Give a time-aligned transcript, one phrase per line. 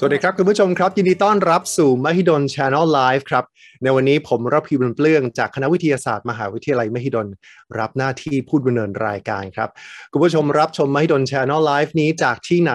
[0.00, 3.44] สวัสดีครับ คุณผู้ชมครับ ยินดีต้อนรับสู่มหิดล Channel Live ครับ
[3.82, 7.26] ในวันนี้ผมรับพีบุญเปลื้องจากคณะวิทยาศาสตร์มหาวิทยาลัยมหิดล
[7.78, 9.68] รับหน้าที่พูดดำเนินรายการครับ
[10.12, 12.74] คุณผู้ชมรับชมมหิดล Channel Live นี้จากที่ไหน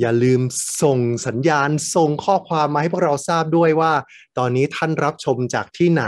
[0.00, 0.40] อย่าลืม
[0.82, 3.92] ส่งสัญญาณส่งข้อความมาให้พวกเราทราบด้วยว่า
[4.38, 6.04] ตอนนี้ท่านรับชมจากที่ไหน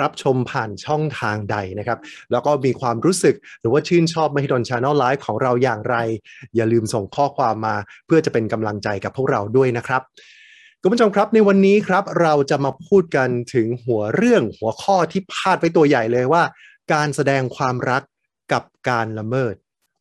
[0.00, 1.98] รับชมผ่านช่องทางใดนะครับ
[2.32, 5.96] แล้วก็มีความรู้สึกหรือว่าชื่นชอบมหิดล Channel Live ของเราอย่างไร
[6.56, 10.02] อย่าลืมส่งข้อความมา เพื่อจะเป็นกำลังใจกับพวกเราด้วยนะครับ
[10.82, 16.42] คุณผู้ชมครับในวันนี้ครับเราจะมาพูดกันถึงหัวเรื่องหัวข้อที่พาดไปตัวใหญ่เลยว่า
[16.92, 18.02] การแสดงความรัก
[18.52, 19.54] กับการละเมิด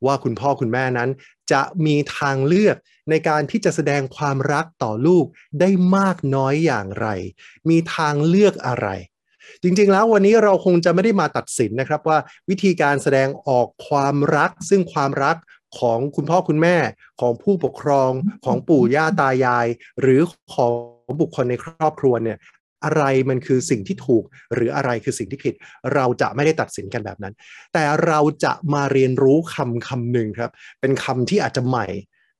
[0.05, 1.09] ว่าคุณพ่อคุณแม่นั้น
[1.52, 2.77] จะมีทางเลือก
[3.09, 5.26] ในการที่จะแสดงความรักต่อลูก
[5.59, 7.07] ได้มากน้อยอย่างไร
[7.70, 8.88] มีทางเลือกอะไร
[9.62, 12.17] จริงๆ แล้ววันนี้เราคงจะไม่ได้มาตัดสินนะครับว่า
[12.49, 15.38] วิธีการแสดงออกความรัก ซึ่งความรัก
[15.79, 16.77] ของคุณพ่อคุณแม่
[17.21, 18.12] ของผู้ปกครอง
[18.45, 19.67] ของปู่ย่าตายาย
[20.02, 20.21] หรือ
[20.54, 20.71] ของ
[21.21, 22.37] บุคคลในครอบครัวเนี่ย
[22.85, 25.54] อะไรมันคือสิ่งที่ถูกหรืออะไรคือสิ่งที่ผิด
[25.93, 27.34] เราจะไม่ได้ตัดสินกันแบบนั้น
[27.74, 31.87] แต่เราจะมาเรียนรู้คำคำหนึ่งครับ เป็นคำที่อาจจะใหม่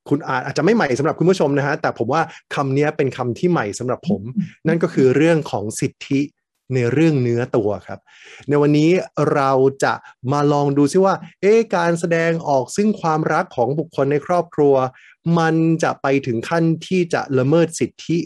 [0.08, 2.22] คุณอาจอาจจะไม่ใหม่สำหรับคุณผู้ชมนะฮะแต่ผมว่า
[2.54, 4.22] คำนี้เป็นคำที่ใหม่สำหรับผม
[4.68, 6.20] นั่นก็คือเรื่องของสิทธิ
[6.74, 8.00] ในเรื่องเนื้อตัวครับ
[8.48, 8.90] ในวันนี้
[9.34, 9.50] เรา
[9.84, 9.94] จะ
[10.32, 14.74] มาลองดูซิว่า เอ๊การแสดงออกซึ่งความรักของบุคคลในครอบครัว
[15.38, 18.18] มันจะไปถึงขั้นที่จะละเมิดสิทธิ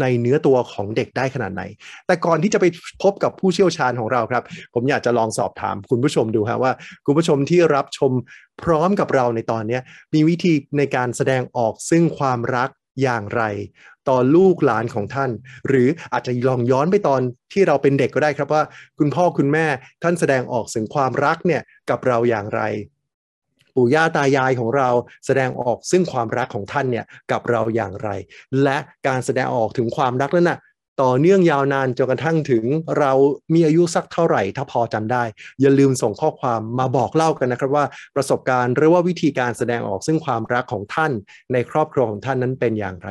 [0.00, 1.62] ในเนื้อตัวของเด็กได้ขนาดไหน
[2.06, 2.64] แต่ก่อนที่จะไป
[3.02, 4.42] พบกับผู้เชี่ยวชาญของเราครับ
[4.74, 6.72] ผมอยากจะลองสอบถามคุณผู้ชมดูครับว่า
[7.06, 8.12] คุณผู้ชมที่รับชม
[8.62, 9.78] พร้อมกับเราในตอนนี้
[10.14, 12.70] มีวิธีในการแสดงออกซึ่งความรัก
[13.02, 13.42] อย่างไร
[14.08, 15.30] ต่อลูกหลานของท่าน
[15.68, 17.20] หรืออาจจะลองย้อนไปตอน
[17.52, 18.62] ที่เราเป็นเด็กก็ได้ครับว่า
[18.98, 19.66] คุณพ่อคุณแม่
[20.02, 22.62] ท่านแสดงออกถึงความรักเนี่ยกับเราอย่างไร
[23.74, 24.88] ปู่ย่าตายายของเรา
[25.26, 28.08] แสดงออกซึ่งความรักของท่านเนี่ยกับเราอย่างไร
[28.62, 30.58] และการแสดงออกถึงความรักนั้นน่ะ
[31.02, 32.64] ต่อเนื่องยาวนานจนกระทั่งถึง
[32.98, 33.12] เรา
[33.54, 35.24] มีอายุสักเท่าไหร่ ถ้าพอจำได้
[35.60, 37.84] อย่าลืมส่งข้อความมาบอกเล่ากันนะครับว่า
[38.16, 41.12] ประสบการณ์หรือว่าวิธีการแสดงออกซึ่งความรักของท่าน
[41.52, 43.10] ในครอบครัวของท่านนั้นเป็นอย่างไร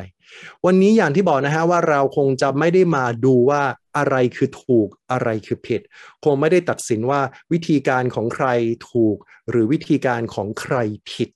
[0.66, 3.62] วันนี้อย่างที่บอกนะฮะว่าเราคงจะไม่ได้มาดูว่า
[3.98, 5.82] อะไรคือถูกอะไรคือผิด
[6.24, 7.22] คงไม่ได้ตัดสินว่า
[7.52, 8.48] วิธีการของใคร
[8.92, 9.18] ถูก
[9.50, 10.76] หรือวิธีการของใคร
[11.12, 11.30] ผิด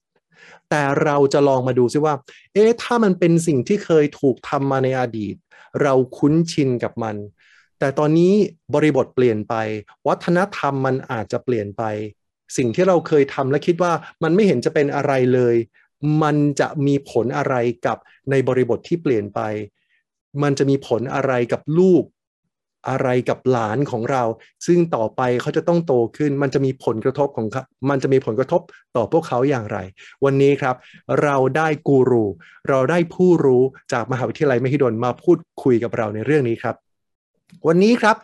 [0.70, 2.16] แต่เราจะลองมาดูซิว่า
[2.54, 5.36] เอ๊ะถ้ามันเป็นสิ่งที่เคยถูกทำมาในอดีต
[5.82, 7.16] เราคุ้นชินกับมัน
[7.80, 8.34] แต่ตอนนี้
[8.74, 9.56] บริบทเปลี่ยนไป
[10.08, 11.84] วัฒนธรรมมันอาจจะเปลี่ยนไป
[12.58, 15.56] สิ่งที่เราเคยทำและคิดว่ามันไม่เห็นจะเป็นอะไรเลย
[16.24, 17.56] มันจะมีผลอะไร
[17.86, 17.98] กับ
[18.30, 19.40] ในบริบทที่เปลี่ยนไป
[20.44, 22.04] มันจะมีผลอะไรกับลูก
[22.90, 24.24] อะไรกับหลานของเรา
[24.68, 27.48] ซึ่งต่อไปเขาจะต้องโตขึ้น มันจะมีผลกระทบของ
[27.90, 28.62] มันจะมีผลกระทบ
[28.96, 29.78] ต่อพวกเขาอย่างไร
[30.26, 30.76] วันนี้ครับ
[31.24, 32.26] เราได้กูรู
[32.70, 36.76] เราได้ผู้รู้จากมหาวิทยาลัยมหิดลมาพูดคุยกับเราในเรื่องนี้ครับ
[37.68, 38.16] วันนี้ครับ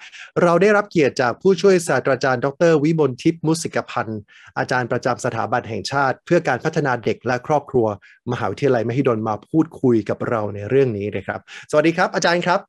[0.44, 4.22] เราได้รับเกียรติจากผู้ช่วยศาสตราจารย์ ดร วิบลทิพย์มุสิกพันธ์
[4.58, 7.88] อาจารย์ประจำสถาบันแห่งชาติ เพื่อการพัฒนาเด็กและครอบครัว
[8.32, 11.40] มหาวิทยาลัยมหิดลมาพูดคุยกับเราในเรื่องนี้เลยครับ
[11.72, 12.60] สวัสดีครับ อาจารย์ครับ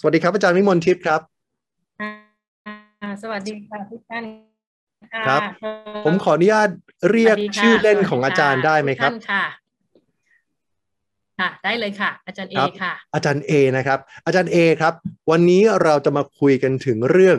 [0.00, 1.20] สวัสดีครับอาจารย์วิมลทิพย์ครับ
[3.22, 4.24] สวัสดีค่ะทุกท่าน
[5.26, 5.42] ครับ
[6.04, 6.68] ผมขออนุญาต
[7.10, 9.44] เรียกชื่อเล่นของอาจารย์ได้ไหมครับค่ะ
[11.38, 14.94] ค่ะได้เลยค่ะ อาจารย์เอค่ะ อาจารย์เอนะครับ อาจารย์เอครับ
[15.30, 17.38] วันนี้เราจะมาคุยกันถึงเรื่อง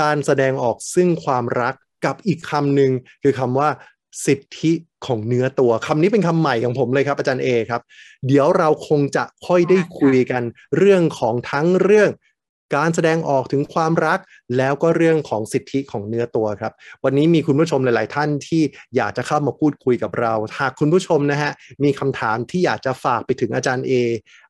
[0.00, 1.74] การแสดงออกซึ่งความรัก
[2.04, 2.90] กับอีกคำหนึ่ง
[3.22, 3.68] คือคำว่า
[4.26, 4.72] สิทธิ
[5.06, 7.82] ของเนื้อตัวคำนี้เป็นคำใหม่ของผมเลยครับ อาจารย์เอครับ
[8.26, 10.42] เดี๋ยวเราคงจะค่อยได้คุยกัน
[10.78, 12.10] เรื่องของทั้งเรื่อง
[12.74, 14.18] การแสดงออกถึงความรัก
[14.56, 16.72] แล้วก็เรื่องของสิทธิของเนื้อตัวครับ
[17.04, 18.62] วันนี้มีคุณผู้ชมหลาย ๆ ท่านที่
[18.96, 21.52] อยากจะเข้ามาพูดคุยกับเรา หากคุณผู้ชมนะฮะ
[21.84, 23.92] มีคำถามที่อยากจะฝากไปถึงอาจารย์เอ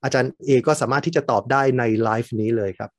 [0.05, 2.91] อาจารย์เอก็สามารถที่จะตอบได้ในไลฟ์นี้เลยครับ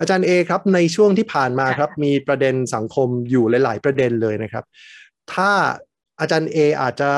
[0.00, 4.64] อาจารย์เอครับในช่วงที่ผ่านมาครับมีประเด็นสังคมอยู่หลาย ๆ ประเด็นเลยนะครับ
[5.32, 5.50] ถ้า
[6.20, 7.10] อาจารย์เออาจจะ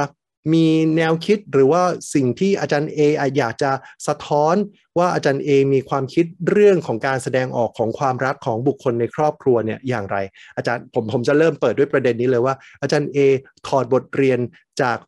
[0.52, 0.66] มี
[0.96, 1.82] แนวคิดหรือว่า
[2.14, 2.98] สิ่งที่อาจารย์เอ
[3.36, 3.70] อยากจะ
[4.06, 4.54] สะท้อน
[4.98, 10.16] ว่าอาจารย์เอมีความคิดเรื่องของการแสดงออกของความรักของบุคคลในครอบครัวเนี่ยอย่างไร
[10.56, 13.18] อาจารย์ผมผมจะเริ่มเปิดด้วยประเด็นนี้เลยว่า อาจารย์เอ
[13.66, 14.38] ถอดบทเรียน
[14.82, 14.98] จาก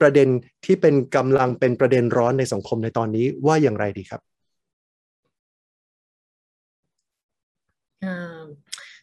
[0.00, 0.28] ประเด็น
[0.64, 4.20] ที่เป็นกำลังเป็นประเด็นร้อนในสังคมในตอนนี้ว่าอย่างไรดีครับ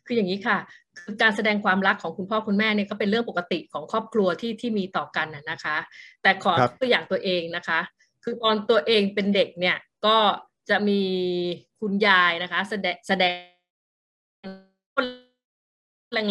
[0.06, 0.58] คืออย่างนี้ค่ะ
[1.22, 5.78] การแสดงความรักของคุณพ่อคุณแม่เนี่ยก็เป็นเรื่องปกติของครอบครัวที่ที่มีต่อกันนะคะ
[6.22, 7.80] แต่ขอตัวอย่างตัวเองนะคะ
[8.24, 10.18] คือตอนตัวเองเป็นเด็กเนี่ยก็
[10.70, 11.02] จะมี
[11.80, 13.38] คุณยายนะคะ แสดงแสดง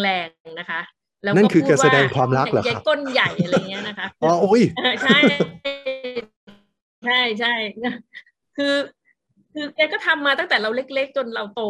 [0.03, 0.81] แรงๆนะคะ
[1.23, 4.63] แล้วนั่นคือการแสดงความรักเหรอครับก้นใหญ่อะไรเงี้ยนะคะอ๋อโอ้ย
[5.03, 5.19] ใช่
[7.05, 7.55] ใช่ใช่
[8.57, 8.75] คือ
[9.59, 11.61] คือแกก็ทำมาตั้งแต่เราเล็ก ๆ จนเราโต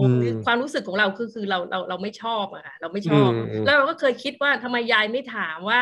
[0.45, 3.31] ความรู้สึกของเราคือคือเราเราเราไม่ชอบอะค่ะเราไม่ชอบ
[3.65, 5.81] แล้วเราก็เคยคิดว่าทำไมยายไม่ถามว่า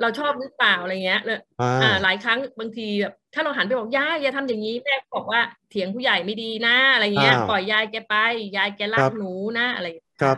[0.00, 1.40] เราชอบหรือเปล่าอะไรเงี้ยเลย
[1.82, 5.40] อ่าหลายครั้งบางทีแบบถ้าเราหันไปบอกยายอย่าทำอย่างนี้แม่บอกว่า
[5.70, 8.16] เถียงผู้ใหญ่ไม่ดีนะอะไรเงี้ยปล่อยยายแกไป
[8.56, 9.86] ยายแกรักหนูนะอะไร
[10.22, 10.36] ครับ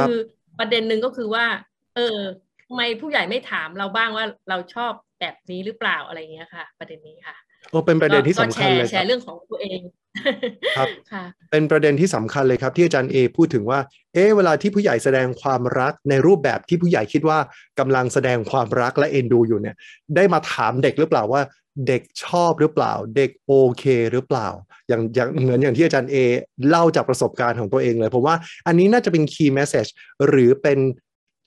[0.00, 0.16] คือ
[0.58, 1.44] ประเด็นหนึ่งก็คือว่า
[1.96, 2.18] เออ
[2.64, 7.36] ทำไมผู้ใหญ่ไม่ถามเราบ้างว่าเราชอบแบบนี้หรือเปล่าอะไรเงี้ยค่ะ ประเด็นนี้ค่ะ
[7.70, 9.80] โอ้เป็นประเด็นที่สำคัญเลยแชร์เรื่องของตัวเอง
[10.76, 10.88] ครับ
[11.50, 13.78] เป็นประเด็นที่สำคัญเลยครับที่อาจารย์เอพูดถึงว่า
[14.14, 17.38] เอ๊เวลาที่ผู้ใหญ่แสดงความรักในรูปแบบที่ผู้ใหญ่คิดว่า
[17.78, 19.76] กำลังแสดงความรักและเอ็นดูอยู่เนี่ย
[20.16, 21.42] ได้มาถามเด็กหรือเปล่าว่า
[21.88, 24.48] เด็กชอบหรือเปล่า เด็กโอเคหรือเปล่า
[24.88, 26.16] อย่างอย่างเหมือนอย่างที่อาจารย์เอ
[26.68, 28.36] เล่าจากประสบการณ์ของตัวเองเลยผมว่า
[28.66, 29.86] อันนี้น่าจะเป็น key message
[30.26, 30.78] หรือเป็น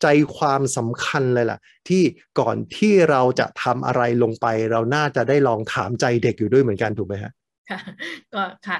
[0.01, 0.07] ใจ
[0.37, 1.59] ความสำคัญเลยล่ะ
[1.89, 2.03] ที่
[2.39, 7.31] ก่อนที่เราจะทำอะไรลงไป เราน่าจะได้ลองถามใจเด็กอยู่ด้วยเหมือนกันถูกไหมฮะ
[7.69, 7.79] ค่ะ
[8.33, 8.77] ก็ค่ะ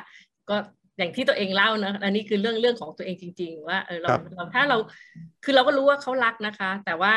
[0.50, 0.58] ก็
[0.98, 4.78] อย่างที่ตัวเองเล่านะอันนี้คือเรื่องเรื่องของตัวเองจริง ๆ ว่าเออเราเราถ้าเรา
[5.44, 7.14] คือเราก็รู้ว่าเขารักนะคะ แต่ว่า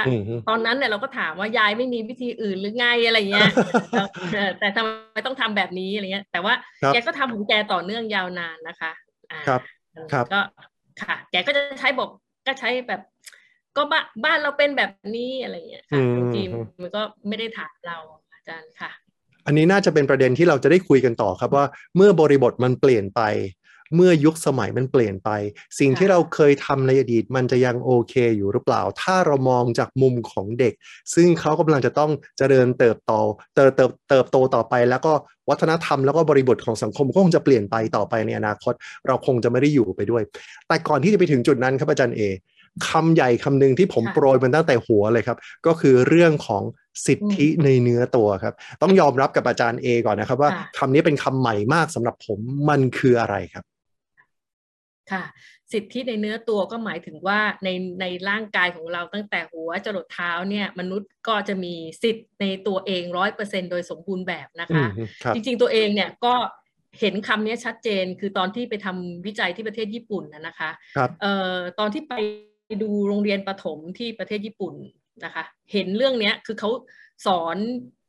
[0.49, 3.51] ตอนนั้นเนี่ยเราก็ถามว่ายายไม่มีวิธีอื่นหรือไงอะไรเงี้ย
[4.59, 6.55] แต่ทำไมต้องทำแบบนี้อะไรเงี้ย แต่ว่า
[6.93, 8.93] แกก็ทำของแกต่อเนื่องยาวนานนะคะ
[9.49, 9.61] ครับ
[10.13, 10.41] ครับก็
[11.03, 12.09] ค่ะ แกก็จะใช้บอก
[12.47, 13.01] ก็ใช้แบบ
[13.77, 16.43] ก็บ้านบ้านเราเป็นแบบนี้อะไรเงี้ยค่ะบางที
[16.81, 17.99] มันก็ไม่ได้ถามเรา
[18.33, 18.91] อาจารย์ค่ะ
[19.49, 21.65] อันนี้น่าจะเป็นประเด็นที่เราจะได้คุยกันต่อครับว่า
[21.97, 23.21] เมื่อบริบทมันเปลี่ยนไป
[23.95, 25.31] เมื่อยุคสมัยมันเปลี่ยนไป
[25.79, 30.75] สิ่งที่เราเคยทำในอดีตมันจะยังโอเคอยู่หรือเปล่า ถ้าเรามองจากมุมของเด็ก
[31.15, 33.13] ซึ่งเขากำลังจะต้องเจริญเติบโต
[33.55, 35.13] เติบเติบเติบโตต่อไป แล้วก็
[35.51, 38.75] วัฒนธรรมแล้วก็บริบทของสังคมก็คงจะเปลี่ยนไปต่อไปในอนาคต
[39.07, 40.23] เราคงจะไม่ได้อยู่ไปด้วย
[40.69, 42.23] แต่ก่อนที่จะไปถึงจุดนั้นครับอาจารย์เอ
[42.89, 46.63] คำใหญ่คำหนึ่งที่ผมโปรยมันตั้งแต่หัวเลยครับ ก็คือเรื่องของ
[47.07, 53.65] สิทธิในเนื้อตัวครับ ต้องยอมรับกับอาจารย์เอก่อนนะครับ ว่าคำนี้เป็นคำใหม่มากสำหรับผมมันคืออะไรครับ
[55.13, 55.25] ค่ะ
[55.73, 57.69] สิทธิในเนื้อตัวก็หมายถึงว่าใน
[58.01, 64.85] ในร่างกายของเราตั้งแต่หัวจรดเท้าเนี่ย มนุษย์ก็จะมีสิทธิ์ในตัวเองร้อยเปอร์เซ็นโดยสมบูรณ์แบบนะคะ
[65.35, 66.35] จริง ๆ ตัวเองเนี่ยก็
[67.01, 70.71] เห็นคำนี้ชัดเจนคือตอนที่ไปทำวิจัยที่ประเทศญี่ปุ่นนะคะ
[71.21, 72.15] เอ่อตอนที่ไป
[72.83, 74.75] ดูโรงเรียนประถมที่ประเทศญี่ปุ่น
[75.25, 76.71] นะคะ เห็นเรื่องเนี้ยคือเขา
[77.27, 77.57] สอน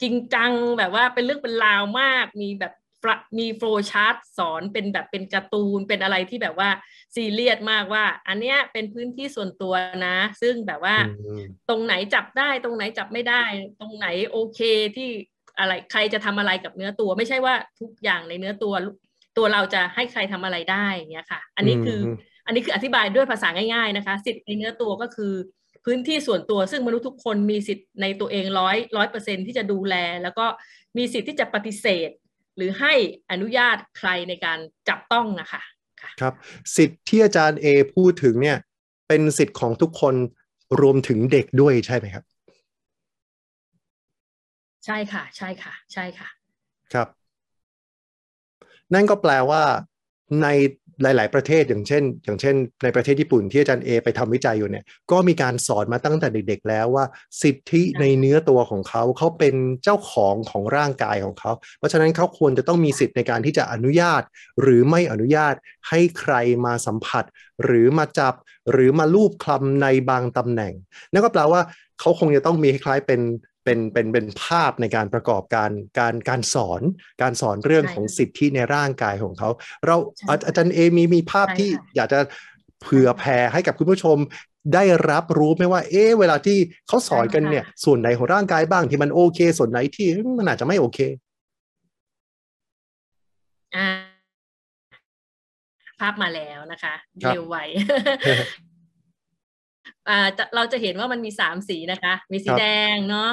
[0.02, 2.74] จริงจังแบบว่าเป็นเรื่องเป็นราวมาก มีแบบ
[3.40, 6.70] มีโฟล์ชาร์ตสอนเป็นแบบเป็นการ์ตูนเป็นอะไรที่แบบว่า
[7.16, 9.74] ซีเรียสมากว่า อันเนี้ยเป็นพื้นที่ส่วนตัว
[10.08, 10.96] นะ ซึ่งแบบว่า
[11.70, 13.44] ตรงไหนจับได้ตรงไหนจับไม่ได้
[13.80, 14.60] ตรงไหนโอเค
[14.96, 15.10] ที่
[15.60, 18.74] อะไรใครจะทำอะไรกับเนื้อตัว ไม่ใช่ว่าทุกอย่างในเนื้อตัว
[19.38, 22.00] ตัวเราจะให้ใครทำอะไรได้เงี้ยค่ะ อันนี้คือ
[22.46, 25.34] อันนี้คืออธิบายด้วยภาษาง่าย ๆนะคะ สิทธิ์ในเนื้อตัวก็คือ
[25.92, 30.46] พื้นที่ส่วนตัวซึ่งมนุษย์ทุกคนมีสิทธิ์ในตัวเองร้อยร้อยเปอร์เซ็นที่จะดูแล แล้วก็
[30.98, 32.10] มีสิทธิ์ที่จะปฏิเสธ
[32.56, 32.94] หรือให้
[33.32, 34.60] อนุญาตใครในการ
[34.90, 35.62] จับต้องนะคะ
[36.22, 36.34] ครับ
[36.76, 37.66] สิทธิ์ที่อาจารย์เอ
[37.96, 38.58] พูดถึงเนี่ย
[39.08, 40.16] เป็นสิทธิ์ของทุกคน
[40.82, 42.24] รวมถึงเด็กด้วยใช่ไหมครับ
[44.86, 46.30] ใช่ค่ะ ใช่ค่ะ ใช่ค่ะ
[46.94, 47.08] ครับ
[48.94, 49.64] นั่นก็แปลว่า
[50.42, 50.48] ใน
[51.02, 57.06] หลาย ๆ ประเทศอย่างเช่น อย่างเช่น ในประเทศญี่ปุ่นที่อาจารย์เอไปทำวิจัยอยู่เนี่ยก็มีการสอนมาตั้งแต่เด็ก ๆ แล้วว่า
[57.42, 64.22] สิทธิในเนื้อตัวของเขาเขาเป็นเจ้าของของร่างกายของเขา เพราะฉะนั้นเขาควรจะต้องมีสิทธิ์ในการที่จะอนุญาต
[64.62, 65.56] หรือไม่อนุญาต
[65.90, 66.34] ให้ใคร
[66.66, 67.24] มาสัมผัส
[67.64, 68.34] หรือมาจับ
[68.72, 70.74] หรือมาลูบคลำในบางตำแหน่ง
[71.12, 71.62] นั่นก็แปลว่า
[72.00, 73.20] เขาคงจะต้องมีคล้ายเป็น
[73.70, 76.82] เป็นเป็นเป็นภาพในการประกอบการการการสอน
[77.22, 79.50] การสอนเรื่องของสิทธิในร่างกายของเขา
[79.86, 79.96] เรา
[80.46, 82.20] อาจารย์เอมีมีภาพที่อยากจะ
[82.82, 84.18] เผื่อแผ่ให้กับคุณผู้ชม
[84.74, 86.58] ได้รับรู้ไหมว่า เอ๊เวลาที่
[86.88, 90.08] เขาสอนกันเนี่ย ส่วนไหนของร่างกายบ้างที่มันโอเค ส่วนไหนที่
[90.40, 91.00] มันอาจจะไม่โอเค
[93.76, 93.88] อ่า
[96.00, 97.58] ภาพมาแล้วนะคะเร็วไว
[100.10, 103.30] อ่าเราจะเห็นว่ามันมีสามสีนะคะ มีสีแดงเนาะ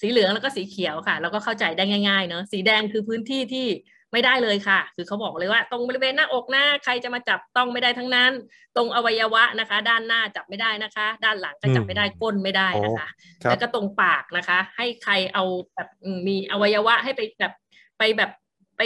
[0.00, 3.66] สีเหลืองแล้วก็สีเขียวค่ะ แล้วก็เข้าใจได้ง่ายๆเนาะสีแดงคือพื้นที่ที่
[4.12, 8.32] ไม่ได้เลยค่ะ คือเขาบอกเลยว่า ตรงบริเวณหน้าอกหน้าใครจะมาจับต้องไม่ได้ทั้งนั้น
[8.76, 13.08] ตรงอวัยวะนะคะ ด้านหน้าจับไม่ได้นะคะ ด้านหลังก็จับไม่ได้ก้นไม่ได้นะคะ
[13.48, 15.88] แล้วก็ตรงปากนะคะ ให้ใครเอาแบบ
[16.26, 17.52] มีอวัยวะให้ไปแบบ
[17.98, 18.30] ไปแบบ
[18.76, 18.82] ไป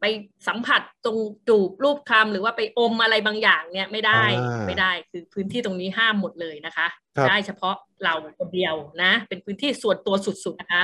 [0.00, 0.04] ไป
[0.48, 4.22] สัมผัสตรงจูบรูปคำหรือว่าไปอมอะไรบางอย่างเนี่ยไม่ได้
[4.66, 6.86] ไม่ได้คือพื้นที่ตรงนี้ห้ามหมดเลยนะคะ
[7.28, 10.14] ได้เฉพาะเราคนเดียวนะ เป็นพื้นที่ส่วนตัว
[10.44, 10.82] สุดๆนะคะ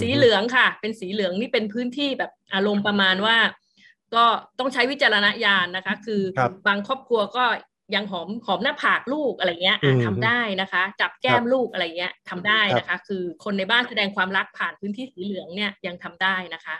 [0.00, 3.36] สีเหลืองค่ะ เป็นสีเหลืองนี่เป็นพื้นที่แบบอารมณ์ประมาณว่า
[4.14, 4.24] ก็
[4.58, 6.22] ต้องใช้วิจารณญาณนะคะ คือ
[6.66, 7.44] บางครอบครัวก็
[7.94, 16.76] ยังหอมหอมหน้าผากลูกอะไรเงี้ยทำได้นะคะ จับแก้มลูกอะไรเงี้ยทำได้นะคะ คือคนในบ้านแสดงความรักผ่านพื้นที่สีเหลืองเนี่ยยังทำได้นะคะ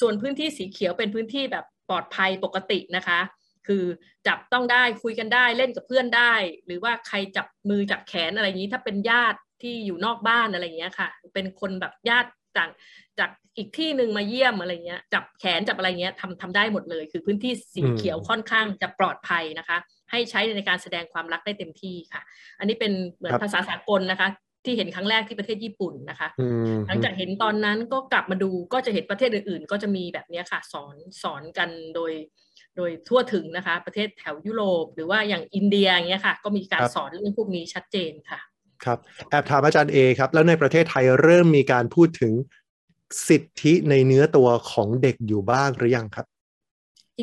[0.00, 3.20] ส่วนพื้นที่สีเขียวเป็นพื้นที่แบบปลอดภัยปกตินะคะ
[3.66, 3.84] คือ
[4.26, 6.32] จับต้องได้คุยกันได้เล่นกับเพื่อนได้
[6.66, 12.68] หรือว่าใครจับมือจับแขนอะไรอย่างนี้ ถ้าเป็นญาติที่อยู่นอกบ้านอะไรอย่างเงี้ยค่ะ เป็นคนแบบญาติจาก
[13.18, 19.78] จากอีกที่หนึ่งมาเยี่ยมอะไรเงี้ยจับแขนจับอะไรเงี้ยทำทำได้หมดเลย คือพื้นที่สีเขียวค่อนข้างจะปลอดภัยนะคะ
[20.10, 22.22] ให้ใช้ในการแสดงความรักได้เต็มที่ค่ะ
[22.58, 24.28] อันนี้เป็นเหมือนภาษาสากลนะคะ
[24.64, 26.28] ที่เห็นครั้งแรกที่ประเทศญี่ปุ่นนะคะ
[26.88, 32.12] หลังจากเห็นตอนนั้นก็กลับมาดูก็จะเห็นประเทศอื่นๆ ก็จะมีแบบนี้ค่ะสอนสอนกันโดย
[32.76, 38.40] โดยทั่วถึงนะคะ ประเทศแถวยุโรป หรือว่าอย่างอินเดียอย่างเงี้ยค่ะ ก็มีการสอนเรื่องพวกนี้ชัดเจนค่ะ
[38.84, 38.98] ครับ
[39.30, 42.32] แอบถามอาจารย์เอครับ แล้วในประเทศไทยเริ่มมีการพูดถึง
[43.28, 46.26] สิทธิในเนื้อตัวของเด็กอยู่บ้างหรือยังครับ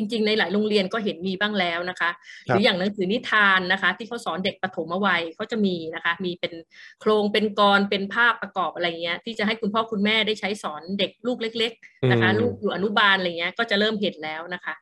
[0.00, 2.10] จริง ๆ ในหลายโรงเรียนก็เห็นมีบ้างแล้วนะคะ
[2.46, 6.52] หรืออย่างหนังสือนิทานนะคะ ที่เขาสอนเด็กปฐมวัยเขาจะมีนะคะ มีเป็น
[7.00, 14.74] โครงเป็นกรเป็นภาพประกอบอะไรเงี้ย ที่จะให้คุณพ่อคุณแม่ได้ใช้สอนเด็กลูกเล็ก ๆ นะคะ ลูกอยู่อนุบาลอะไรเงี้ยก็จะเริ่มเห็นแล้วนะคะ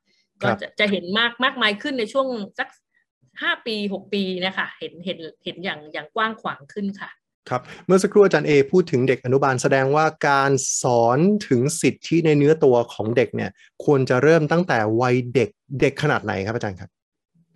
[0.43, 2.27] ก็จะจะเห็นมากมากมายขึ้นในช่วง
[2.59, 2.69] สัก
[3.43, 7.11] ห้าปีหกปีนะคะเห็นเห็นเห็นอย่างอย่างกว้างขวางขึ้นค่ะ
[7.51, 10.51] ครับเมื่อสักครู่อาจารย์เอพูดถึงเด็กอนุบาลแสดงว่าการ
[10.83, 13.51] สอนถึงสิทธิในเนื้อตัวของเด็กเนี่ย
[13.85, 15.51] ควรจะเริ่มตั้งแต่วัยเด็ก
[15.81, 16.91] เด็กขนาดไหนครับอาจารย์ครับ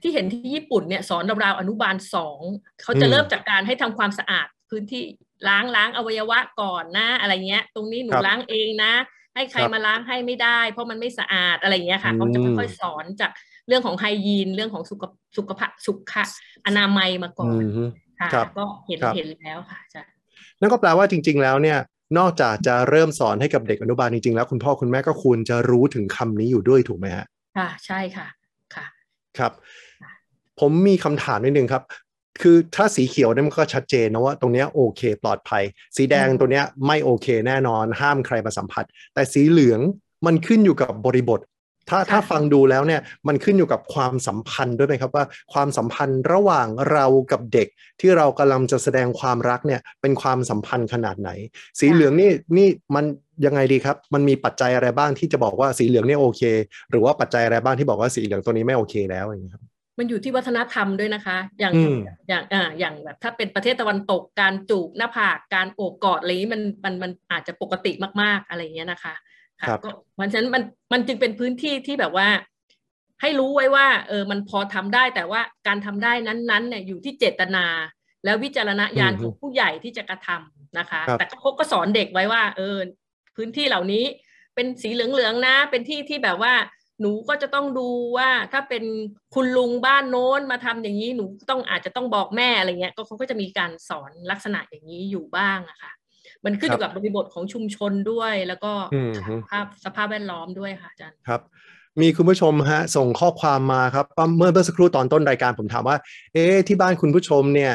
[0.03, 2.41] ที่เห็นที่ญี่ปุ่นเนี่ยสอนราวๆอนุบาลสอง
[2.83, 5.03] เขาจะเริ่มจากการให้ทำความสะอาดพื้นที่
[5.49, 8.93] ล้างล้างอวัยวะก่อนนะอะไรเงี้ย ตรงนี้หนูล้างเองนะ
[9.35, 13.31] ให้ใครมาล้างให้ไม่ได้ เพราะมันไม่สะอาดอะไรเงี้ยค่ะเขาจะค่อยๆสอนจาก
[13.69, 15.05] เรื่องของไฮยีนเรื่องของสุข
[15.37, 16.13] สุขภาพสุข
[16.67, 17.55] อนามัยมาก่อน
[18.35, 20.03] ค่ะก็เห็นเห็นแล้วค่ะจ้ะ
[20.61, 21.79] นั่นก็แปลว่าจริง ๆ แล้วเนี่ย
[22.19, 27.27] นอกจากจะเริ่มสอนให้กับเด็กอนุบาลจริงๆแล้วคุณพ่อคุณแม่ก็ควรจะรู้ถึงคำนี้อยู่ด้วยถูกไหมฮะ
[27.57, 28.27] ค่ะใช่ค่ะ
[28.75, 28.87] ค่ะ
[29.39, 29.53] ครับ
[30.61, 31.83] ผมมีคำถามนิดนึงครับ
[32.43, 35.63] คือถ้าสีเขียวเนี่ยมันก็ชัดเจนนะว่าตรงนี้โอเค ปลอดภัย
[35.97, 39.81] สีแดงตัวเนี้ยไม่โอเค แน่นอนห้ามใครมาสัมผัส แต่สีเหลือง
[40.27, 41.41] มันขึ้นอยู่กับบริบท
[41.89, 47.69] ถ้าถ้าฟังดูแล้วเนี่ยมันขึ้นอยู่กับความสัมพันธ์ด้วยไหมครับว่าความสัมพันธ์ระหว่างเรากับเด็ก
[48.01, 51.31] ที่เรากำลังจะแสดงความรักเนี่ยเป็นความสัมพันธ์ขนาดไหน
[51.81, 53.05] สีเหลืองนี่นี่มัน
[53.47, 56.43] ยังไงดีครับ มันมีปัจจัยอะไรบ้างที่จะบอกว่าสีเหลืองนี่โอเค
[56.91, 59.63] หรือว่าปัจจัยอะไรบ้างที่บอกว่าสีเหลืองตัวนี้ไม่โอเคแล้วอย่างนี้ครับ
[59.99, 61.75] มันอยู่ที่วัฒนธรรมด้วยนะคะ อย่าง
[62.29, 69.15] อย่างอ่าอย่างแบบถ้าเป็นประเทศตะวันตกการจูบหน้าผากการโอบกอดอะไรนี้มันมันมันอาจจะปกติมากๆอะไรเงี้ยนะคะ
[69.63, 72.29] ค่ะก็เพราะฉะนั้นมันมันจึงเป็นพื้นที่ที่แบบว่า
[73.21, 77.67] ให้รู้ไว้ว่า เออมันพอทำได้แต่ว่าการทำได้นั้นๆเนี่ยอยู่ที่เจตนา
[78.25, 82.77] แล้ววิจารณญาณของผู้ใหญ่ที่จะกระทำนะคะ แต่เขาก็สอนเด็กไว้ว่า เออ
[83.37, 84.05] พื้นที่เหล่านี้
[84.55, 86.55] เป็นสีเหลืองๆนะ เป็นที่ที่แบบว่า
[87.01, 88.85] หนูก็จะต้องดูว่าถ้าเป็น
[89.35, 95.93] คุณลุงบ้านโน้นมาทำอย่างนี้หนูต้องอาจจะต้องบอกแม่อะไรเงี้ย ก็เขาก็จะมีการสอนลักษณะอย่างนี้อยู่บ้างอะค่ะ
[96.45, 98.73] มันขึ้นอยู่กับบริบทของชุมชนด้วย แล้วก็
[99.17, 99.21] ส
[99.51, 101.41] ภาพสภาพแวดล้อมด้วยค่ะอาจารย์ครับ
[102.01, 104.07] มีคุณผู้ชมฮะส่งข้อความมาครับ
[104.37, 105.97] เมื่อเมื่อสักครู่ตอนต้นรายการผมถามว่า
[106.35, 107.75] เอ๊ที่บ้านคุณผู้ชมเนี่ย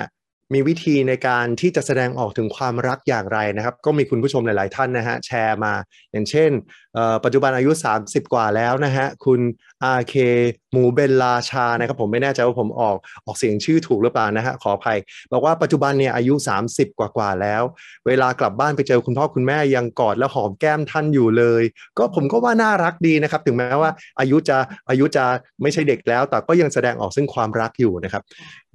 [0.54, 5.74] มีวิธีในการที่จะแสดงออกถึงความรักอย่างไรนะครับ ก็มีคุณผู้ชมหลาย ๆ ท่านนะฮะแชร์มา
[6.12, 6.52] อย่างเช่น
[7.24, 9.40] ปัจจุบันอายุ 30 กว่าแล้วนะฮะ คุณ
[9.84, 10.14] อาเค
[10.72, 14.98] หมูเบลลาชานะครับผมไม่แน่ใจว่าผมออกออกเสียงชื่อถูกหรือเปล่านะฮะ ขออภัย
[15.32, 16.34] บอกว่าปัจจุบันเนี่ยอายุ
[16.68, 17.64] 30 กว่ากว่าแล้ว
[18.08, 21.64] เวลากลับบ้านไปเจอคุณพ่อคุณแม่ยังกอดและหอมแก้มท่านอยู่เลย
[21.98, 24.58] ก็ผมก็ว่าน่ารักดีนะครับ ถึงแม้ว่าอายุจะ
[24.90, 25.26] อายุจะ
[25.62, 28.24] ไม่ใช่เด็กแล้ว แต่ก็ยังแสดงออกซึ่งความรักอยู่นะครับ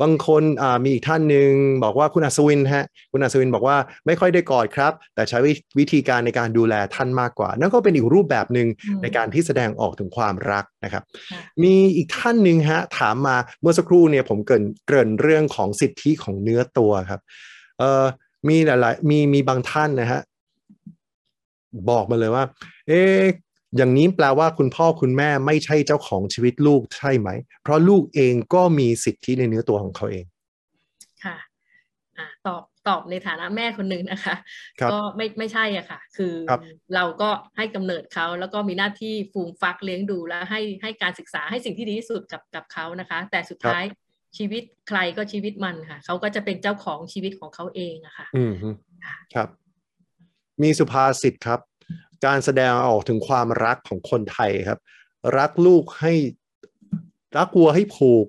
[0.03, 0.43] บางคน
[0.85, 1.51] มีอีกท่านหนึ่ง
[1.85, 3.77] บอกว่าคุณอัศวินฮะคุณอัศวินบอกว่า
[4.07, 5.39] ไม่ค่อยได้กอดครับ แต่ใช้
[5.79, 8.69] วิธีการในการดูแลท่านมากกว่านั่นก็เป็นอีกรูปแบบหนึ่ง
[9.03, 11.03] ในการที่แสดงออกถึงความรักนะครับ
[11.63, 17.21] มีอีกท่านหนึ่งฮะถามมาเมื่อสักครู่เนี่ยผมเกินเกริ่นเรื่องของสิทธิของเนื้อตัวครับ
[17.79, 18.05] เอ่อ
[18.49, 20.21] มีหลายๆมีมีบางท่านนะฮะ
[21.91, 22.45] บอกมาเลยว่า
[22.89, 23.03] เอ๊
[23.77, 27.29] อย่างนี้แปลว่าคุณพ่อคุณแม่ไม่ใช่เจ้าของชีวิตลูกใช่ไหม
[27.63, 30.25] เพราะลูกเองก็มีสิทธิในเนื้อตัวของเขาเอง
[31.25, 31.37] ค่ะ
[32.19, 34.37] อ่าตอบ ตอบในฐานะแม่คนหนึ่งนะคะ
[34.93, 36.53] ก็ไม่ไม่ใช่อะค่ะ คือค
[36.95, 43.85] เราก็ให้กำเนิดเขาแล้วก็มีหน้าที่ฟูมฟักเลี้ยงดูแล้วให้ให้การศึกษาให้สิ่งที่ดีที่สุดกับกับเขานะคะ แต่สุดท้าย
[44.39, 48.53] ชีวิตใครก็ชีวิตมันค่ะ เขาก็จะเป็นเจ้าของชีวิตของเขาเองอะค่ะ อืม
[49.35, 49.49] ครับ
[50.63, 51.61] มีสุภาษิตครับ
[52.27, 54.81] การแสดงออกถึงความรักของคนไทยครับ
[55.39, 56.13] รักลูกให้
[57.37, 58.27] รักวัวให้ผูก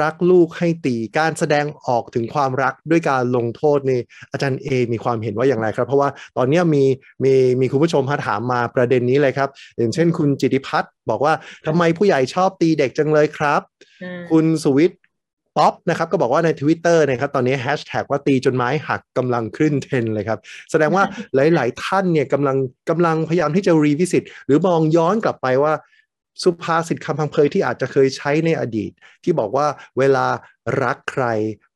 [0.00, 4.00] รักลูกให้ตีการแสดงออกถึงความรักด้วยการลงโทษนี่
[4.32, 6.84] อาจารย์เอมีความเห็นว่าอย่างไรครับ เพราะว่าตอนนี้มี
[7.24, 11.32] มีมีคุณผู้ชมถามมาประเด็นนี้เลยครับ อย่างเช่น คุณจิติพัฒน์บอกว่า
[11.66, 13.60] ทำไมผู้ใหญ่ชอบตีเด็กจังเลยครับ
[14.30, 14.98] คุณสุวิทย์
[15.56, 20.38] ปป๊อปนะครับก็บอกว่าใน Twitter นะครับตอนนี้แฮชแท็กว่าตีจนไม้หักกำลังขึ้นเทรนด์เลยครับ
[20.70, 22.56] แสดงว่าหลาย ๆ ท่านเนี่ยกำลัง
[22.90, 25.72] กำลังพยายามที่จะ revisit หรือมองย้อนกลับไปว่า
[26.42, 28.90] สุภาษิตคำพังเพยที่อาจจะเคยใช้ในอดีต
[29.24, 29.66] ที่บอกว่า
[29.98, 30.26] เวลา
[30.82, 31.24] รักใคร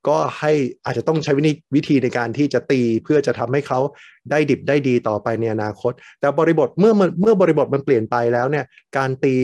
[0.08, 0.52] ก็ให้
[0.84, 1.32] อาจจะต้องใช้
[1.74, 3.80] วิธีในการที่จะตีเพื่อจะทำให้เขา
[4.30, 8.64] ได้ดิบได้ดีต่อไปในอนาคต แต่บริบทเมื่อเมื่อบริบทมันเปลี่ยนไปแล้วเนี่ย
[8.96, 9.36] การตี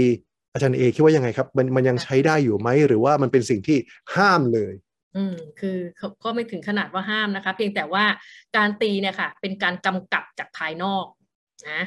[0.52, 3.78] อาจารย์เอคิดว่ายังไงครับ มันมันยังใช้ได้อยู่ไหม หรือว่ามันเป็นสิ่งที่
[4.16, 4.72] ห้ามเลย
[5.16, 5.78] อืมคือ
[6.24, 8.04] ก็ไม่ถึงขนาดว่าห้ามนะคะ เพียงแต่ว่า
[8.56, 11.04] การตีเนี่ยค่ะ เป็นการกำกับจากภายนอก
[11.70, 11.82] นะ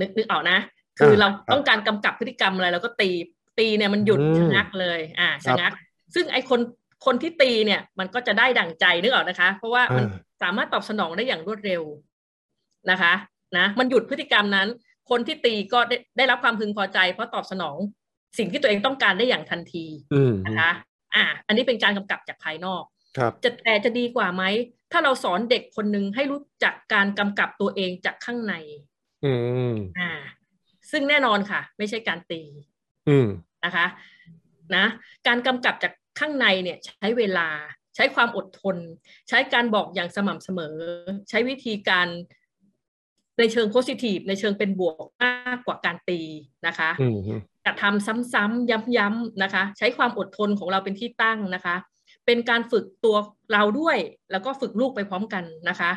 [0.00, 0.58] นึกนึกออกนะ
[0.98, 3.10] คือเราต้องการกำกับพฤติกรรมอะไรเราก็ตี
[3.58, 5.72] ตีเนี่ยมันหยุดชะงักเลยอ่าชะงัก
[6.14, 6.60] ซึ่งไอคน
[7.06, 10.04] คนที่ตีเนี่ยมันก็จะได้ดั่งใจนึกออกนะคะ เพราะว่ามัน
[10.42, 11.82] สามารถตอบสนองได้อย่างรวดเร็ว
[12.90, 13.14] นะคะ
[13.56, 14.68] นะมันหยุดพฤติกรรมนั้น
[15.10, 17.76] คนที่ตีก็ได้ได้รับความพึงพอใจ เพราะตอบสนอง
[18.38, 19.84] สิ่งที่ตัวเองต้องการได้อย่างทันที
[20.46, 20.70] นะคะ
[21.14, 22.82] อ่า อันนี้เป็นการกำกับจากภายนอก
[23.16, 24.42] ครับจะแต่จะดีกว่าไหม
[24.92, 28.54] ถ้าเราสอนเด็กคนหนึ่งให้รู้จักการกำกับตัวเองจากข้างใน
[29.24, 29.32] อื
[29.72, 30.10] มอ่า
[30.90, 32.42] ซึ่งแน่นอนค่ะ ไม่ใช่การตี
[33.08, 33.28] อืม
[33.64, 33.86] นะคะ
[34.76, 34.86] นะ
[35.26, 37.48] การกำกับจากข้างในเนี่ยใช้เวลา
[37.96, 38.76] ใช้ความอดทน
[39.28, 40.76] ใช้การบอกอย่างสม่ำเสมอ
[41.28, 42.08] ใช้วิธีการ
[43.38, 46.20] ในเชิงโพสิทีฟในเชิงเป็นบวกมากกว่าการตี
[46.66, 51.76] นะคะอืมกระทำซ้ำๆย้ำๆนะคะ ใช้ความอดทนของเราเป็นที่ตั้งนะคะ
[52.26, 53.16] เป็นการฝึกตัว
[53.52, 53.98] เราด้วย
[54.30, 55.90] แล้วก็ฝึกลูกไปพร้อมกันนะคะ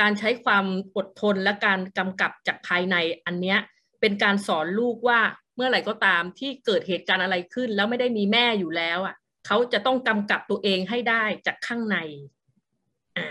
[0.00, 0.64] การใช้ความ
[0.96, 3.58] อดทนและการกำกับจากภายในอันเนี้ย
[4.00, 5.20] เป็นการสอนลูกว่า
[5.56, 9.14] เมื่อไหร่ก็ตามที่เกิดเหตุการณ์อะไรขึ้น แล้วไม่ได้มีแม่อยู่แล้วอะ
[9.46, 11.96] เขาจะต้องกำกับตัวเองให้ได้จากข้างใน
[13.16, 13.26] อ่า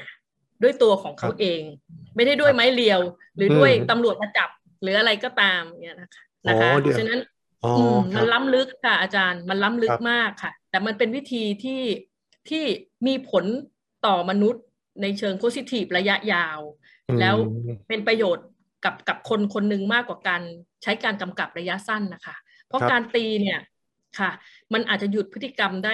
[0.64, 1.62] ด้วยตัวของเขาเอง
[2.16, 3.02] ไม่ได้ด้วยไม้เรียว
[3.36, 4.50] หรือด้วยตำรวจมาจับ
[4.82, 7.20] หรืออะไรก็ตามเนี่ยนะคะนะคะเพราะฉะนั้น
[8.16, 11.84] มันล้ำลึกค่ะอาจารย์มันล้ำลึกมากค่ะ แต่มันเป็นวิธีที่
[12.50, 12.64] ที่
[13.08, 13.46] มีผล
[14.06, 14.64] ต่อมนุษย์
[15.02, 16.60] ในเชิงโพสิทีฟระยะยาว
[17.20, 17.36] แล้ว
[17.88, 18.46] เป็นประโยชน์
[18.88, 20.42] กับกับคนคนหนึ่งมากกว่าการ
[20.84, 22.36] ใช้การกำกับระยะสั้นนะคะ
[22.68, 23.60] เพราะการตีเนี่ย
[24.20, 24.32] ค่ะ
[24.74, 25.94] มันอาจจะหยุดพฤติกรรมได้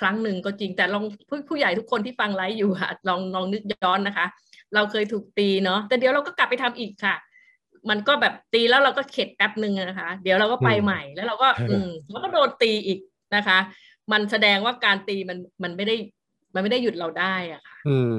[0.00, 4.26] ครั้งหนึ่งก็จริงแต่ลองผู้ผู้ใหญ่ทุกคนที่ฟังไลฟ์อยู่ค่ะลองลองนึกย้อนนะคะ
[4.74, 7.14] เราเคยถูกตีเนาะแต่เดี๋ยวเราก็กลับไปทำอีกค่ะ
[7.90, 12.98] มันก็แบบตีแล้วเราก็เข็ดแป๊บหนึ่งนะคะ เดี๋ยวเราก็ไปใหม่แล้วเราก็ อืมแล้วก็โดนตีอีก
[13.36, 13.58] นะคะ
[14.12, 15.96] มันแสดงว่าการตีมันมันไม่ได้
[16.54, 18.12] มันไม่ได้หยุดเราได้อะค่ะ อืม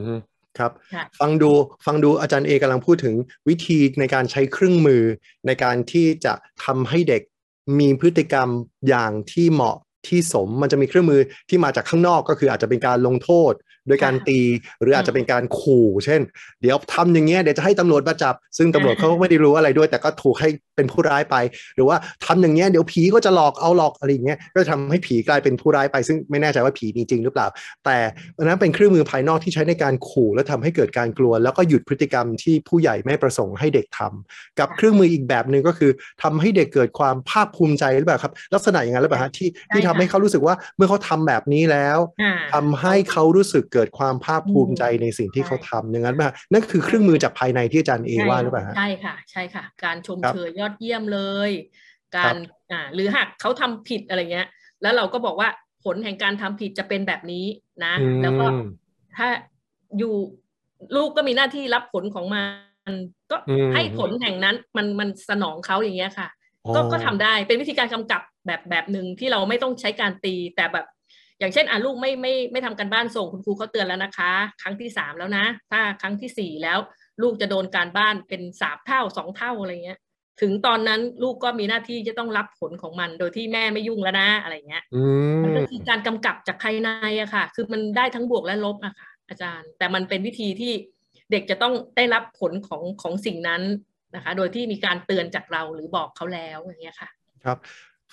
[0.60, 0.72] ครับ
[1.20, 1.52] ฟังดู
[1.86, 3.16] ฟังดูอาจารย์เอกำลังพูดถึง
[3.50, 5.04] วิธีในการใช้เครื่องมือ
[5.48, 7.22] ในการที่จะทำให้เด็ก
[7.80, 8.50] มีพฤติกรรม
[8.90, 13.54] อย่างที่เหมาะที่สม มันจะมีเครื่องมือที่มาจากข้างนอกก็คืออาจจะเป็นการลงโทษ
[13.88, 14.40] โดยการตี
[14.82, 16.22] หรืออาจจะเป็นการขู่เช่น
[16.62, 21.36] เดี๋ยวทำอย่างเงี้ยเดี๋ยวจะให้ตำรวจมาจับ ซึ่งตำรวจเขาไม่ได้รู้อะไรด้วย แต่ก็ถูกให้เป็นผู้ร้ายไป
[21.76, 27.48] หรือว่าทำอย่างเงี้ยเดี๋ยวผีก็จะหลอกเอาหลอกอะไรอย่างเงี้ยก็จะทำให้ผีกลายเป็นผู้ร้ายไป ซึ่งไม่แน่ใจว่าผีมีจริงหรือเปล่า
[27.86, 27.98] แต่
[28.38, 35.92] อันนั้นเป็นเครื่องมือภายนอกที่ใช้ในการขู่และทำให้เกิดการกลัว แล้วก็หยุดพฤติกรรมที่ผู้ใหญ่ไม่ประสงค์ให้เด็กทำกับเครื่องมืออีกแบบหนึ่งก็คือ
[36.24, 41.98] ทำให้เด็กเกิดความภาคภูมิใจหรือเปล่าครับ ลักษณะอย่างนั้นหรือเปล่าฮะที่ที่ทำให้เขารู้สึกว่าเมื่อเขาทำแบบนี้แล้ว
[42.54, 51.52] ทำให้เขารู้สึกเกิดความภาคภูมิใจในสิ่งที่เขาทำอย่างนั้นป่ะนั่นคือเครื่องมือจากภายในที่อาจารย์เอว่าหรือเปล่าใช่ค่ะ ใช่ค่ะ การชมเชยยอดเยี่ยมเลย
[52.18, 52.36] การ
[52.72, 54.48] อ่าหรือหากเขาทำผิดอะไรเงี้ย
[54.82, 55.50] แล้วเราก็บอกว่า
[55.84, 57.46] ผลแห่งการทำผิดจะเป็นแบบนี้
[57.86, 58.46] นะ แล้วก็
[59.18, 59.28] ถ้า
[59.98, 60.14] อยู่
[60.96, 62.42] ลูกก็มีหน้าที่รับผลของมั
[62.92, 62.94] น
[63.32, 63.38] ก็
[63.74, 66.28] ให้ผลแห่งนั้นมันมันสนองเขาอย่างเงี้ยค่ะ
[66.76, 70.86] ก็ก็ทำได้เป็นวิธีการกำกับแบบแบบหนึ่งที่เราไม่ต้องใช้การตีแต่แบบ
[71.40, 76.80] อย่างเช่นอะลูกไม่ไม่ไม่ทำการบ้านส่งคุณครูเขาเตือนแล้วนะคะ ครั้งที่สามแล้วนะ ถ้าครั้งที่สี่แล้ว
[77.22, 80.00] ลูกจะโดนการบ้านเป็นสามเท่าสองเท่าอะไรเงี้ย
[80.42, 84.84] ถึงตอนนั้นลูกก็มีหน้าที่จะต้องรับผลของมันโดยที่แม่ไม่ยุ่งแล้วนะอะไรเงี้ย
[85.44, 86.90] มันก็คือการกำกับจากภายใน
[87.22, 90.74] อะค่ะ คือมันได้ทั้งบวกและลบอะค่ะ อาจารย์ แต่มันเป็นวิธีที่
[91.32, 93.62] เด็กจะต้องได้รับผลของของสิ่งนั้น
[94.16, 97.10] นะคะ โดยที่มีการเตือนจากเราหรือบอกเขาแล้วอย่างเงี้ยค่ะ
[97.44, 97.58] ครับ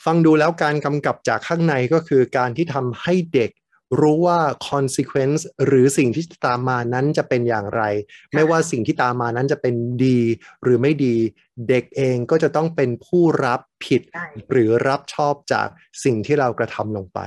[0.05, 3.51] ฟังดูแล้วการกำกับจากข้างในก็คือการที่ทำให้เด็ก
[4.01, 7.83] รู้ว่า consequence หรือสิ่งที่ตามมานั้นจะเป็นอย่างไร
[8.35, 10.21] ไม่ว่าสิ่งที่ตามมานั้นจะเป็นดี
[10.63, 11.17] หรือไม่ดี
[11.69, 14.03] เด็กเองก็จะต้องเป็นผู้รับผิด
[14.51, 15.69] หรือรับชอบจาก
[16.05, 17.21] สิ่งที่เรากระทำลงไป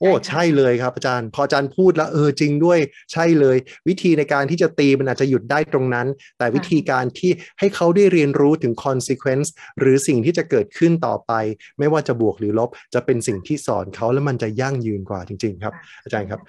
[0.00, 2.78] โอ้ใช่เลยครับอาจารย์ พออาจารย์พูดแล้วเออจริงด้วย
[3.12, 3.56] ใช่เลย
[3.88, 6.06] วิธีในการที่จะตีมันอาจจะหยุดได้ตรงนั้น
[6.38, 11.32] แต่วิธีการที่ให้เขาได้เรียนรู้ถึง consequence หรือสิ่งที่จะเกิดขึ้นต่อไป
[11.78, 16.40] ไม่ว่าจะบวกหรือลบ จะเป็นสิ่งที่สอนเขาแล้วมันจะยั่งยืนกว่าจริง ๆ ครับ อาจารย์ครับ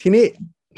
[0.00, 0.24] ทีนี้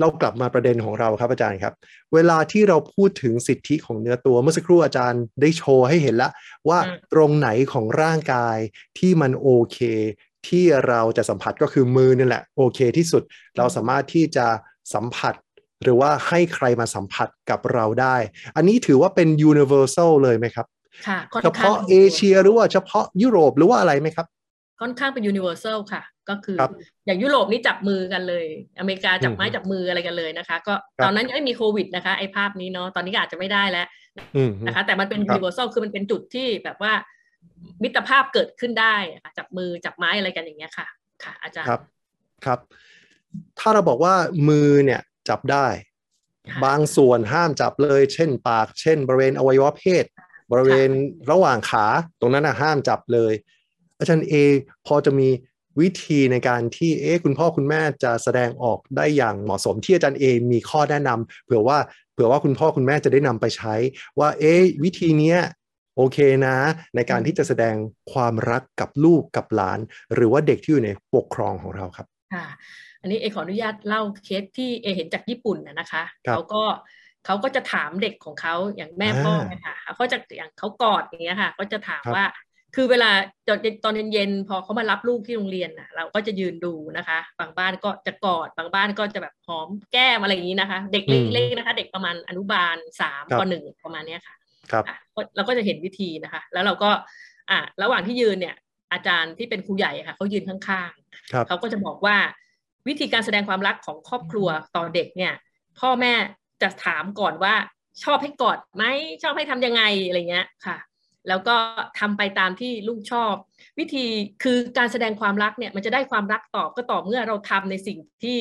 [0.00, 1.74] เรากลับมาประเด็นของเราครับอาจารย์ครับ
[2.14, 6.32] เวลาที่เราพูดถึงสิทธิของเนื้อตัวเมื่อสักครู่อาจารย์ได้โชว์ให้เห็นแล้ว
[6.68, 6.78] ว่า
[7.12, 8.58] ตรงไหนของร่างกาย
[8.98, 9.78] ที่มันโอเค
[10.48, 13.22] ที่เราจะสัมผัสก็คือมือนี่แหละโอเคที่สุด
[13.56, 14.46] เราสามารถที่จะ
[14.94, 15.34] สัมผัส
[15.82, 18.16] หรือว่าให้ใครมาสัมผัสกับเราได้
[18.56, 20.66] อันนี้ถือว่าเป็น universal เลยไหมครับ
[21.06, 24.26] ค่ะเฉพาะเอเชียหรือว่าเฉพาะยุโรปหรือว่าอะไรไหมครับ
[24.80, 26.72] ค่อนข้างเป็น universal ค่ะ ก็คือครับ
[27.06, 28.46] อย่างยุโรปนี่จับมือกันเลย
[28.78, 33.86] อเมริกาจับไม้อืมจับมืออะไรกันเลยนะคะ ก็ครับตอนนั้นยังไม่มีโควิดนะคะไอ้ภาพนี้เนาะตอนนี้ก็อาจจะไม่ได้แล้ว
[34.36, 36.92] อืมนะคะ แต่มันเป็นครับ universal คือมันเป็นจุดที่แบบว่า
[37.82, 40.86] มิตรภาพเกิดขึ้นได้อะค่ะจับมือจับไม้อะไรกันอย่างเงี้ยค่ะ
[41.24, 41.80] ค่ะ อาจารย์ครับ
[42.44, 42.58] ครับ
[43.58, 44.14] ถ้าเราบอกว่า
[44.48, 45.66] มือเนี่ยจับได้
[46.50, 50.04] ค่ะบางส่วนห้ามจับเลย เช่น ปาก เช่น บริเวณอวัยวะเพศ
[50.50, 50.90] บริเวณ
[51.30, 51.86] ระหว่างขา
[52.20, 53.32] ตรงนั้นนะห้ามจับเลย
[53.98, 54.34] อาจารย์เอ
[54.86, 55.28] พอจะมี
[55.80, 61.78] วิธีในการที่เอ๊ะคุณพ่อคุณแม่จะแสดงออกได้อย่างเหมาะสมที่อาจารย์เอมีข้อแนะนำเผื่อว่า
[62.12, 63.74] เผื่อว่าคุณพ่อคุณแม่จะได้นำไปใช้
[64.18, 65.38] ว่าเอ๊ะวิธีเนี้ย
[65.96, 66.56] โอเคนะ
[66.96, 67.74] ในการที่จะแสดง
[68.12, 69.78] ความรักกับลูกกับหลาน
[70.14, 72.46] หรือว่าเด็กที่อยู่ในปกครองของเราครับค่ะ
[73.00, 76.62] อันนี้เอขออนุญาตเล่าเคสที่เอเห็นจากญี่ปุ่นนะนะคะครับเขาก็
[77.26, 82.24] เขาก็จะถามเด็กของเขาอย่างแม่พ่ออ่าเนี่ยค่ะเขาจะอย่างเขากอดอย่างเงี้ยค่ะ ก็จะถามครับว่า
[82.74, 83.10] คือเวลา
[83.48, 94.34] ตอนตอนเย็นๆพอเขามารับลูกที่โรงเรียนน่ะเราก็จะยืนดูนะคะ บางบ้านก็จะกอดบางบ้านก็จะแบบหอมแก้มอะไรอย่างนี้นะคะ เด็กอืมเล็กๆนะคะ เด็กประมาณอนุบาลสามครับปหนึ่งประมาณเนี้ยค่ะ
[94.72, 96.90] ครับอะก็เราก็จะเห็นวิธีนะคะ แล้วเราก็
[97.50, 98.56] อะระหว่างที่ยืนเนี่ย
[98.92, 102.16] อาจารย์ที่เป็นครูใหญ่ค่ะเขายืนข้างๆครับเขาก็จะบอกว่า
[102.88, 105.34] วิธีการแสดงความรักของครอบครัวต่อเด็กเนี่ย
[105.80, 106.12] พ่อแม่
[106.62, 107.54] จะถามก่อนว่า
[108.04, 108.84] ชอบให้กอดไหม
[109.22, 110.76] ชอบให้ทำยังไงอะไรเงี้ยค่ะ
[111.28, 111.56] แล้วก็
[111.98, 113.34] ทำไปตามที่ลูกชอบ
[113.78, 114.06] วิธี
[114.42, 118.38] คือการแสดงความรักเนี่ยมันจะได้ความรักตอบก็ต่อเมื่อเราทำในสิ่งที่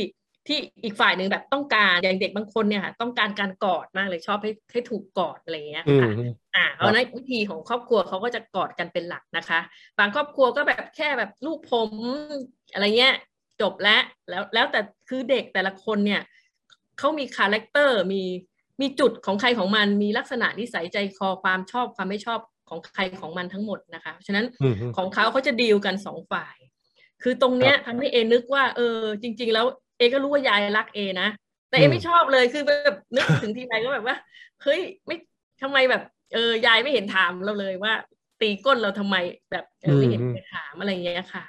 [0.48, 6.10] ที่อีกฝ่ายหนึ่งแบบต้องการอย่างเด็กบางคนเนี่ยค่ะต้องการการกอดมากเลยชอบให้ให้ถูกกอดอะไรเงี้ยอืมค่ะ
[6.56, 9.60] อ่าเพราะฉะนั้นวิธีของครอบครัวเขาก็จะกอดกันเป็นหลักนะคะ
[10.00, 11.90] บางครอบครัวก็แบบแค่แบบลูบผม
[12.74, 13.16] อะไรเงี้ย
[13.62, 14.80] จบแล้วแล้วแล้วแต่
[15.10, 16.22] คือเด็กแต่ละคนเนี่ย
[17.00, 18.24] เขามี character มี
[18.82, 26.56] มีจุดของใครของมันมีลักษณะนิสัยใจคอความชอบความไม่ชอบของใครของมันทั้งหมดนะคะเพราะฉะนั้นอืมของเขาเขาจะดีลกันสองฝ่าย
[27.24, 29.66] คือตรงเนี้ยทำให้เอนึกว่าเออจริง ๆ แล้ว
[29.98, 31.30] เอก็รู้ว่ายายรักเอนะ
[31.70, 34.16] แต่เออืมไม่ชอบเลยคือแบบนึกถึงทีไรก็แบบว่า
[34.64, 35.16] เฮ้ยไม่
[35.62, 36.04] ทำไมแบบ
[36.34, 37.94] เออยายไม่เห็นถามเราเลยว่า
[38.42, 39.16] ตีก้นเราทำไม
[39.52, 41.44] แบบเออไม่เห็นอืมไปถามอะไรอย่างเงี้ยค่ะ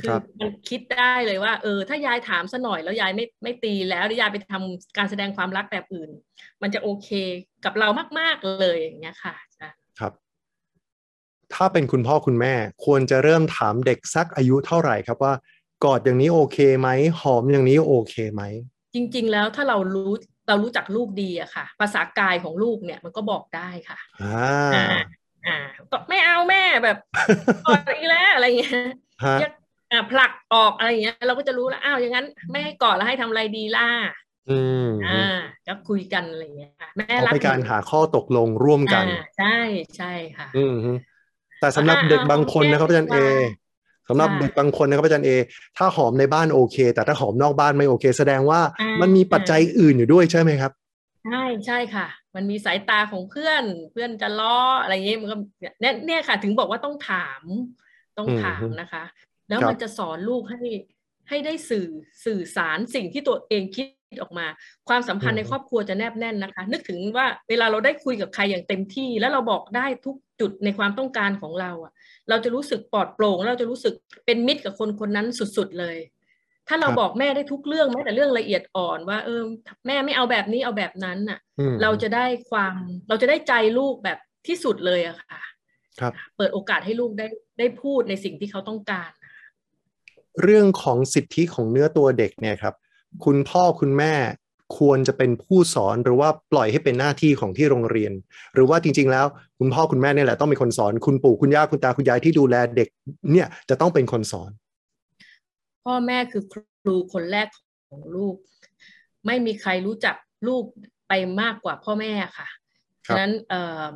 [0.00, 6.10] คืครัอบมันคิดได้เลยว่า เออ ถ้ายายถามซะหน่อยแล้วยายไม่ไม่ตีแล้วแล้วยายไปทำการแสดงความรักแบบอื่น
[6.62, 7.08] มันจะโอเค
[7.64, 10.12] กับเรามาก ๆ เลยอย่างเงี้ยค่ะอาจารย์ครับ
[11.54, 15.34] ถ้าเป็นคุณพ่อคุณแม่ ควรจะเริ่มถามเด็กสักอายุเท่าไหร่ครับว่า
[15.84, 16.88] กอดอย่างนี้โอเคไหม
[17.20, 18.42] หอมอย่างนี้โอเคไหม
[18.94, 20.12] จริง ๆ แล้วถ้าเรารู้
[20.48, 24.40] เรารู้จักลูกดีอะค่ะ ภาษากายของลูกเนี่ยมันก็บอกได้ค่ะอ่า
[24.74, 24.84] อ่า
[25.46, 25.56] อ่า
[25.90, 26.96] ก็ไม่เอาแม่แบบ
[27.64, 29.52] กอดอีกแล้วอะไรเงี้ยฮะเรียก
[29.92, 33.88] อ่าผลักออกอะไรเงี้ย เราก็จะรู้แล้วอ้าวอย่างนั้นไม่ให้กอดแล้วให้ทำอะไรดีล่ะ
[34.50, 35.22] อืมอ่า
[35.66, 39.56] ก็คุยกันอะไรเงี้ยค่ะแม่เอารักไปการนูหาข้อตกลงร่วมกันอ่าใช่
[39.96, 40.92] ใช่ค่ะ อืมฮึ
[41.60, 43.16] แต่สำหรับอ่าเด็กบางคนนะครับอ่าอาจารย์เอ
[44.10, 45.30] สำหรับค่ะเด็กบางคนนะครับอาจารย์เอ
[45.78, 50.72] ถ้าหอมในบ้านโอเค แต่ถ้าหอมนอกบ้านไม่โอเค แสดงว่าอ่ามัมันมีปัจจัยอื่นอยู่ด้วยใช่ไหมครับ
[51.26, 55.36] ใช่ใช่ค่ะ มันมีสายตาของเพื่อน เพื่อนจะล้ออะไรเงี้ยมันก็
[55.80, 57.42] เนี่ยเนี่ยค่ะ ถึงบอกว่าต้องถาม
[58.18, 59.04] ต้องถามอืมนะคะ
[59.48, 60.60] แล้วครับมันจะสอนลูกให้
[61.28, 61.88] ให้ได้สื่อ
[62.24, 63.86] สื่อสารสิ่งที่ตัวเองคิด
[64.22, 64.46] ออกมา
[64.88, 71.92] ความสัมพันธ์ในครอบครัวจะแนบแน่นนะคะ นึกถึงว่าเวลาเราได้คุยกับใครอย่างเต็มที่ แล้วเราบอกได้ทุกจุดในความต้องการของเราอะ
[72.30, 73.94] เราจะรู้สึกปลอดโปร่ง เราจะรู้สึก
[74.26, 75.96] เป็นมิตรกับคนคนนั้นสุดๆเลย
[76.68, 79.42] ถ้าเราครับบอกแม่ได้ทุกเรื่องแม้แต่เรื่องละเอียดอ่อนว่าเออ
[79.86, 82.74] แม่ไม่เอาแบบนี้เอาแบบนั้นน่ะอืมเราจะได้ความ
[83.08, 85.40] เราจะได้ใจลูกแบบที่สุดเลยอะค่ะ
[86.00, 87.26] ครับ เปิดโอกาสให้ลูกได้
[87.58, 89.10] ได้พูดในสิ่งที่เขาต้องการ
[90.42, 92.74] เรื่องของสิทธิของเนื้อตัวเด็กเนี่ยครับ
[93.24, 94.14] คุณพ่อคุณแม่
[94.78, 98.12] ควรจะเป็นผู้สอนหรือว่าปล่อยให้เป็นหน้าที่ของที่โรงเรียน
[98.54, 99.26] หรือว่าจริง ๆ แล้ว
[99.58, 102.88] คุณพ่อคุณแม่เนี่ยแหละต้องเป็นคนสอนคุณปู่คุณย่าคุณตาคุณยายที่ดูแลเด็ก
[103.32, 104.50] เนี่ยจะต้องเป็นคนสอน
[105.84, 106.54] พ่อแม่คือค
[106.86, 107.46] รูคนแรก
[107.88, 108.34] ของลูก
[109.26, 110.14] ไม่มีใครรู้จัก
[110.48, 110.64] ลูก
[111.08, 112.48] ไปมากกว่าพ่อแม่ค่ะ
[113.06, 113.90] ครับฉะนั้นเอ่อ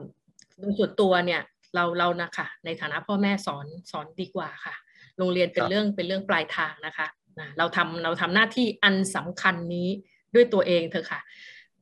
[0.58, 1.40] โดยส่วนตัวเนี่ย
[1.74, 4.74] เราเรานะคะในฐานะพ่อแม่สอนสอนดีกว่าค่ะ
[5.18, 7.06] โรงเรียนเป็นเรื่องเป็นเรื่องปลายทางนะคะ
[7.40, 9.88] นะเราทำเราทำหน้าที่อันสำคัญนี้
[10.34, 11.20] ด้วยตัวเองเถอะค่ะ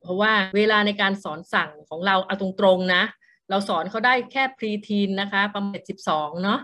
[0.01, 3.03] เพราะว่าเวลาในการสอนสั่งของเราเอาตรงๆนะ
[3.49, 6.59] เราสอนเขาได้แค่พรีทีนนะคะ ประมาณสิบสองเนาะ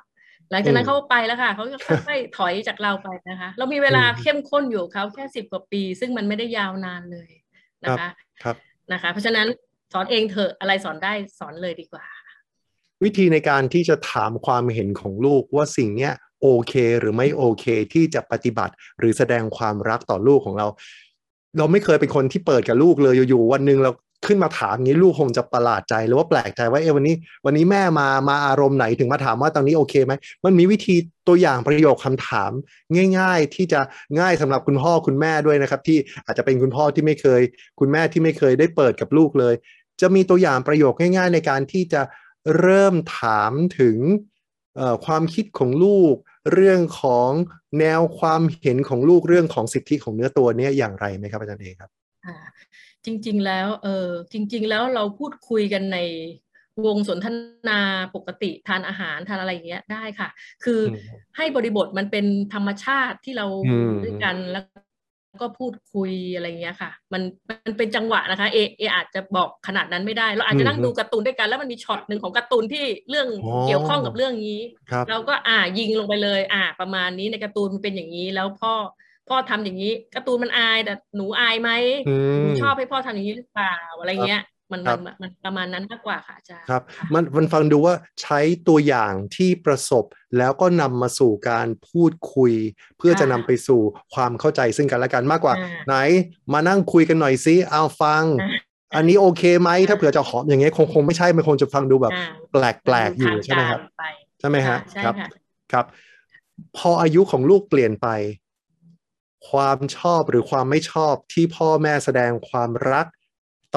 [0.52, 7.30] หลังจากนั้นอืมเขาก็ไปแล้วค่ะเขาก็ค่อยๆถอยจากเราไปนะคะ เรามีเวลาอืมเข้มข้นอยู่กับเขาแค่สิบกว่าปี ซึ่งมันไม่ได้ยาวนานเลย
[7.84, 8.10] นะคะ
[8.43, 8.56] ครับ
[8.91, 9.47] นะคะ เพราะฉะนั้น
[9.93, 12.06] สอนเองเถอะอะไรสอนได้สอนเลยดีกว่า
[13.04, 20.67] วิธีในการที่จะถามความเห็นของลูกว่าสิ่งเนี้ยโอเค หรือไม่โอเค ที่จะปฏิบัติหรือแสดงความรักต่อลูกของเรา
[21.57, 23.91] เราไม่เคยเป็นคนที่เปิดกับลูกเลยอยู่ๆวันหนึ่งเรา
[24.27, 30.13] ขึ้นมาถามงี้ลูกคงจะประหลาดใจหรือว่าแปลกใจว่าเออวันนี้ วันนี้แม่มามาอารมณ์ไหนถึงมาถามว่าตอนนี้โอเคไหม
[30.45, 30.95] มันมีวิธี
[31.27, 32.51] ตัวอย่างประโยคคำถาม
[33.17, 33.79] ง่าย ๆ ที่จะ
[34.19, 37.41] ง่ายสำหรับคุณพ่อคุณแม่ด้วยนะครับ ที่อาจจะเป็นคุณพ่อที่ไม่เคย
[37.79, 39.53] คุณแม่ที่ไม่เคยได้เปิดกับลูกเลย
[40.01, 42.01] จะมีตัวอย่างประโยคง่าย ๆ ในการที่จะ
[42.59, 43.97] เริ่มถามถึง
[45.05, 46.15] ความคิดของลูก
[46.53, 47.29] เรื่องของ
[47.79, 51.91] แนวความเห็นของลูกเรื่องของสิทธิของเนื้อตัวเนี้ยอย่างไรไหมครับอาจารย์เอกครับ
[53.05, 55.97] จริง ๆ แล้วเออจริง ๆ แล้วเราพูดคุยกันใน
[56.85, 57.27] วงสนท
[57.69, 57.79] นา
[58.15, 60.29] ปกติทานอาหารทานอะไรอย่างเงี้ยได้ค่ะ
[60.63, 60.81] คือ
[61.38, 63.45] ให้บริบทมันเป็นธรรมชาติที่เรา
[64.03, 64.65] ด้วยกันแล้ว
[65.41, 73.27] ก็พูดคุยอะไรเงี้ยค่ะ มันมันเป็นจังหวะนะคะ เอเออาจจะบอกขนาดนั้นไม่ได้ เราอาจจะนั่งดูการ์ตูนด้วยกัน แล้วมันมีช็อตหนึ่งของการ์ตูนที่เรื่อง
[73.67, 74.59] เกี่ยวข้องกับเรื่องนี้
[75.09, 78.73] เราก็อ่ายิงลงไปเลย อ่า ประมาณนี้ในการ์ตูนมันเป็นอย่างนี้ แล้วพ่อ
[79.29, 81.69] พ่อทำอย่างนี้การ์ตูนมันอายแต่หนูอายไหม
[82.61, 86.82] ชอบให้พ่อทำอย่างนี้หรือเปล่าอะไรเงี้ย มันมันมันประมาณนั้นมากกว่าค่ะอาจารย์ครับ
[87.13, 90.05] มันมันฟังดูว่าใช้ตัวอย่างที่ประสบ
[90.38, 92.53] แล้วก็นำมาสู่การพูดคุย
[92.97, 93.82] เพื่อจะนำไปสู่
[94.13, 95.53] ความเข้าใจซึ่งกันและกันมากกว่า
[95.88, 95.95] ไหน
[96.53, 98.23] มานั่งคุยกันหน่อยซิเอาฟัง
[98.95, 102.13] อันนี้โอเคไหมถ้าเผื่อจะหอมอย่างเงี้ยคงคงไม่ใช่มันคงจะฟังดูแบบ
[102.51, 103.79] แปลกๆอยู่ใช่ไหมครับ
[104.39, 105.15] ใช่ไหมฮะครับ
[105.71, 105.86] ครับ
[106.77, 108.08] พออายุของลูกเปลี่ยนไป
[109.49, 113.05] ความชอบหรือความไม่ชอบที่พ่อแม่แสดงความรัก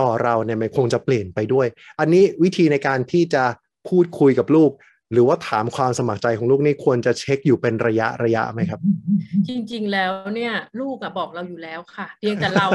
[0.00, 1.66] ต่อเราเนี่ยมันคงจะเปลี่ยนไปด้วย
[2.00, 3.44] อันนี้วิธีในการที่จะ
[3.88, 4.72] พูดคุยกับลูก
[5.12, 8.80] หรือว่าถามความสมัครใจของลูกนี่ควรจะเช็คอยู่เป็นระยะระยะไหมครับ
[9.48, 12.66] จริงๆแล้วเนี่ยลูกอะบอกเราอยู่แล้วค่ะ เพียงแต่เรา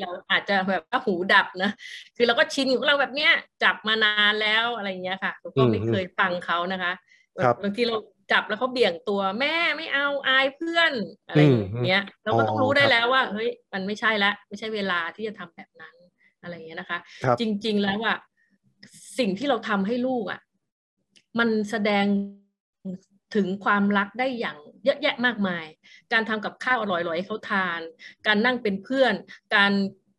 [0.00, 1.70] เราอาจจะแบบว่าหูดับนะ
[2.16, 3.32] คือเราก็ชินของเราแบบเนี้ย
[3.64, 6.92] จับมานานแล้วอะไรเงี้ยค่ะก็ไม่เคยฟังเขานะคะ
[7.62, 7.96] บางทีเรา
[8.32, 10.92] จับแล้วเขาเบี่ยงตัวแม่ไม่เอาอายเพื่อน
[11.28, 15.95] อะไรอย่างเงี้ยเราก็ต้องรู้ได้แล้วว่าเฮ้ยมันไม่ใช่ละไม่ใช่เวลาที่จะทำแบบนั้น
[16.46, 16.98] อะไรเงี้ยนะคะ
[17.40, 18.16] จริง ๆ แล้วอะ
[19.18, 20.40] สิ่งที่เราทำให้ลูกอะ
[21.38, 22.06] มันแสดง
[23.34, 25.66] ถึงความรักได้อย่างเยอะแยะมากมาย
[26.12, 27.80] การทำกับข้าวอร่อยๆให้เขาทาน
[28.26, 29.14] การนั่งเป็นเพื่อน
[29.54, 29.72] การ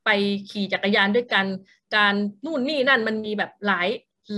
[0.05, 0.09] ไป
[0.49, 1.45] ขี่จักรยานด้วยกัน
[1.95, 2.13] การ
[2.45, 3.89] นู่นนี่นั่นมันมีแบบหลาย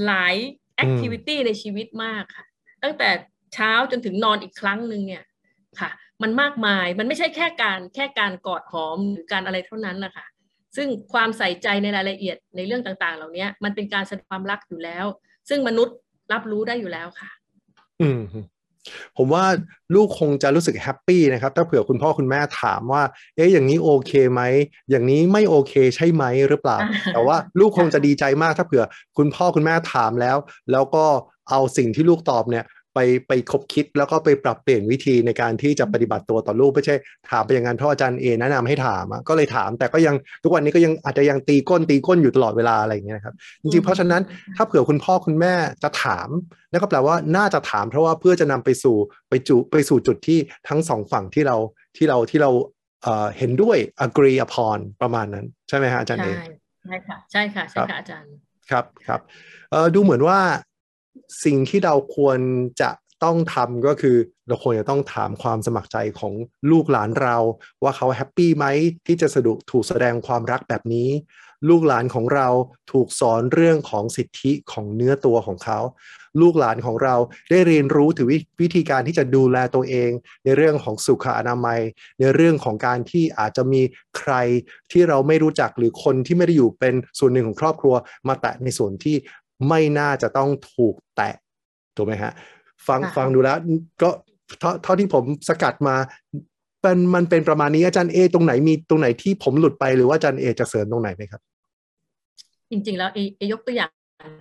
[0.06, 0.36] หลาย
[0.76, 2.46] แอคทิวิตี้ในชีวิตมากค่ะ
[2.84, 3.10] ตั้งแต่
[3.54, 5.24] เช้าจนถึงนอนอีกครั้งหนึ่งเนี่ย
[5.80, 5.90] ค่ะ
[6.22, 10.26] มันมากมายมันไม่ใช่แค่การแค่การกอดหอมหรือการอะไรเท่านั้นนะคะ
[10.82, 15.06] ซึ่งความใส่ใจในรายละเอียดในเรื่องต่าง ๆ เหล่านี้มันเป็นการแสดงความรักอยู่แล้ว
[15.50, 15.96] ซึ่งมนุษย์
[16.34, 17.30] รับรู้ได้อยู่แล้วค่ะ
[18.02, 18.22] อืม
[19.18, 19.46] ผมว่า
[19.96, 23.04] ลูกคงจะรู้สึกแฮปปี้นะครับ ถ้าเผื่อคุณพ่อคุณแม่ถามว่า
[23.36, 24.42] เอ๊ะอย่างนี้โอเคไหม
[24.90, 26.78] อย่างนี้ไม่โอเคใช่ไหมหรือเปล่า
[27.14, 28.84] แต่ว่าลูกคงจะดีใจมากถ้าเผื่อ
[29.18, 30.38] คุณพ่อคุณแม่ถามแล้ว
[30.72, 31.06] แล้วก็
[31.50, 32.66] เอาสิ่งที่ลูกตอบเนี่ย
[33.00, 36.96] ไปไปคบคิดแล้วก็ไปปรับเปลี่ยนวิธีในการที่จะปฏิบัติตัวต่อลูกไม่ใช่
[37.30, 44.22] ถามไปอย่างนั้นเพราะอาจารย์เอแนะนำให้ถามก็เลยถาม แต่ก็ยังทุกวันนี้ก็ยังอาจจะยังตีก้นตีก้นอยู่ตลอดเวลาอะไรอย่างเงี้ยครับจริงๆเพราะฉะนั้น
[44.56, 46.30] ถ้าเผื่อคุณพ่อคุณแม่จะถาม
[46.72, 48.98] นั่นก็แปลว่าน่าจะถามเพราะว่าเพื่อจะนำไปสู่
[49.30, 51.58] ไปจุไปสู่จุดที่ทั้งสองฝั่งที่เรา
[51.98, 52.52] ที่เราที่เรา
[53.38, 56.30] เห็นด้วย agree upon ประมาณนั้น ใช่ไหมฮะอาจารย์เอ
[56.86, 58.34] ใช่ค่ะใช่ค่ะใช่ค่ะอาจารย์
[58.72, 59.22] ครับครับ
[59.96, 60.40] ดูเหมือนว่า
[61.44, 62.40] สิ่งที่เราควร
[62.82, 62.92] จะ
[63.24, 66.34] ต้องทำก็คือเราควรจะต้องถามความสมัครใจของ
[66.72, 67.38] ลูกหลานเรา
[67.84, 68.66] ว่าเขาแฮปปี้ไหม
[69.08, 71.10] ที่จะสะดุถูกแสดงความรักแบบนี้
[71.70, 72.48] ลูกหลานของเรา
[72.92, 75.80] ถูกสอนเรื่องของสิทธิของเนื้อตัวของเขา
[76.42, 77.16] ลูกหลานของเรา
[77.50, 78.28] ได้เรียนรู้ถึง
[78.62, 80.12] วิธีการที่จะดูแลตัวเอง
[80.44, 81.80] ในเรื่องของสุขอนามัย
[82.20, 83.82] ในเรื่องของการที่อาจจะมี
[84.18, 84.34] ใคร
[84.92, 87.96] ที่เราไม่รู้จักหรือคนที่ไม่ได้อยู่เป็นส่วนหนึ่งของครอบครัว
[88.28, 89.16] มาแตะในส่วนที่
[89.68, 91.36] ไม่น่าจะต้องถูกแตะ
[91.96, 92.32] ถูกไหมฮะ
[92.88, 93.58] ฟังฟังดูแล้ว
[94.02, 94.10] ก็
[94.60, 95.96] เท่าเท่าที่ผมสกัดมา
[96.82, 101.42] เป็นมันเป็นประมาณนี้อาจารย์เอตรงไหนมีตรงไหนที่ผมหลุดไปหรือว่าอาจารย์เอจะเสริมตรงไหนไหมครับ
[102.70, 103.92] จริง ๆ แล้วเอเอยกตัวอย่าง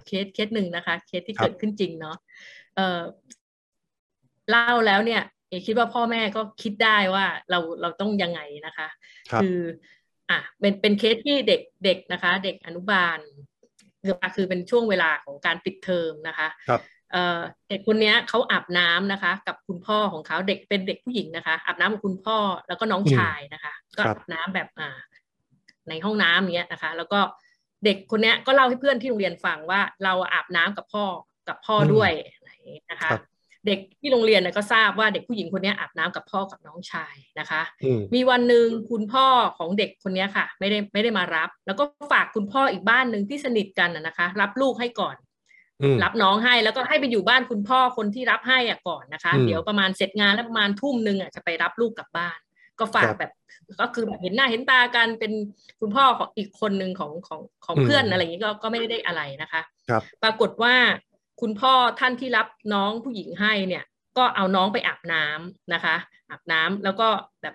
[0.07, 2.17] เคสเคสหนึ่งนะคะ เคสที่เกิดขึ้นจริงเนาะ
[2.77, 3.01] เออ
[4.51, 8.89] เล่าแล้วเนี่ย เอคิดว่าพ่อแม่ก็คิดได้ว่าเราเราต้องยังไงนะคะ
[9.43, 9.59] คือ
[10.31, 13.19] อะเป็นเป็นเคสที่เด็กเด็กนะคะ เด็กอนุบาล
[14.37, 16.83] คือเป็นช่วงเวลาของการปิดเทอมนะคะครับ
[17.69, 24.99] เด็กคนนี้เขาอาบน้ำนะคะ กับคุณพ่อของเขาเด็กเป็นเด็กผู้หญิงนะคะอาบน้ำกับคุณพ่อแล้วก็น้องชายนะคะ ก็อาบน้ำแบบอ่า
[25.89, 27.21] ในห้องน้ำเนี้ยนะคะ แล้วก็
[27.85, 31.05] เด็กคนนี้ก็เล่าให้เพื่อนที่โรงเรียนฟังว่าเราอาบน้ำกับพ่อ
[31.49, 32.11] กับพ่อด้วย
[32.91, 33.11] นะคะ
[33.66, 37.62] เด็กที่โรงเรียนก็ทราบว่าเด็กผู้หญิงคนนี้อาบน้ำกับพ่อกับน้องชายนะคะ
[38.14, 39.27] มีวันหนึ่งคุณพ่อ
[39.59, 45.16] ของเด็กคนนี้ค่ะ ไม่ได้ไม่ได้มารับ แล้วก็ฝากคุณพ่ออีกบ้านหนึ่งที่สนิทกันนะคะ รับลูกให้ก่อน
[46.05, 52.38] รับน้องให้แล้วก็ให้ไปอยู่บ้านคุณพ่อคนที่รับให้อะก่อนนะคะ เดี๋ยวประมาณเสร็จงานแล้วประมาณทุ่มหนึ่งอะจะไปรับลูกกลับบ้าน
[52.79, 53.33] ก็ฝากแบบ
[53.81, 55.33] ก็คือแบบเห็นหน้าเห็นตากันเป็น
[55.81, 60.75] คุณพ่อของอีกคนหนึ่งของของของเพื่อนอะไรอย่างนี้ก็ก็ไม่ได้อะไรนะคะ ครับ ปรากฏว่า
[61.40, 63.85] คุณพ่อท่านที่รับน้องผู้หญิงให้เนี่ย
[64.18, 65.96] ก็เอาน้องไปอาบน้ำนะคะ
[66.31, 67.09] อาบน้ำแล้วก็
[67.42, 67.55] แบบ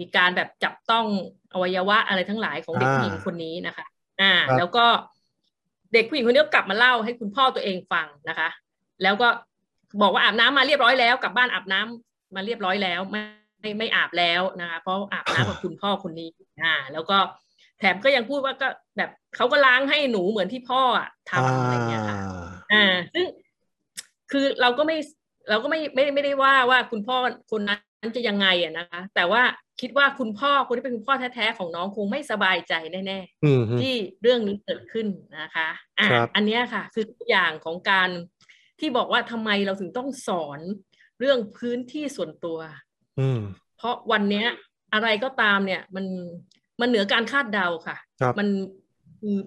[0.00, 1.06] มีการแบบจับต้อง
[1.52, 3.86] อวัยวะอะไรทั้งหลายของเด็กผู้หญิงคนนี้นะคะ
[4.20, 4.86] อ่า แล้วก็
[5.92, 8.48] เด็กผู้หญิงคนนี้ก็กลับมาเล่าให้คุณพ่อตัวเองฟังนะคะ
[9.02, 9.28] แล้วก็
[10.02, 13.22] บอกว่าอาบน้ำมาเรียบร้อยแล้ว กลับบ้านอาบน้ำมาเรียบร้อยแล้วไม่
[13.60, 16.30] ไม่ไม่อาบแล้วนะคะ เพราะอาบน้ำกับคุณพ่อคนนี้
[16.62, 17.18] อ่า แล้วก็
[17.78, 22.18] แถมก็ยังพูดว่าก็แบบเขาก็ล้างให้หนูเหมือนที่พ่ออะทำอะไรเงี้ยค่ะ
[22.72, 23.26] อ่าซึ่ง
[24.30, 24.96] คือเราก็ไม่
[25.48, 27.16] เราก็ไม่ไม่ไม่ได้ว่าว่าคุณพ่อ
[27.50, 29.42] คนนั้นจะยังไงอะนะคะ แต่ว่า
[29.80, 35.06] คิดว่าคุณพ่อคนที่เป็นคุณพ่อแท้ๆของน้องคงไม่สบายใจแน่ๆที่เรื่องนี้เกิดขึ้น
[35.40, 38.10] นะคะอ่าอันนี้ค่ะ คือตัวอย่างของการ
[38.80, 40.60] ที่บอกว่าทำไมเราถึงต้องสอน
[41.18, 42.58] เรื่องพื้นที่ส่วนตัว
[43.20, 43.28] อื
[43.76, 44.46] เพราะวันเนี้ย
[44.94, 46.06] อะไรก็ตามเนี่ย มัน
[46.80, 47.96] มันเหนือการคาดเดาค่ะ
[48.38, 48.48] มัน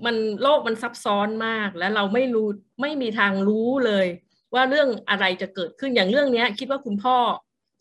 [0.05, 2.47] มันโลกมันซับซ้อนมากแล้วเราไม่รู้
[2.81, 4.07] ไม่มีทางรู้เลย
[4.53, 7.17] ว่าเรื่องอะไรจะเกิดขึ้นอย่างเรื่องเนี้ยคิดว่าคุณพ่อ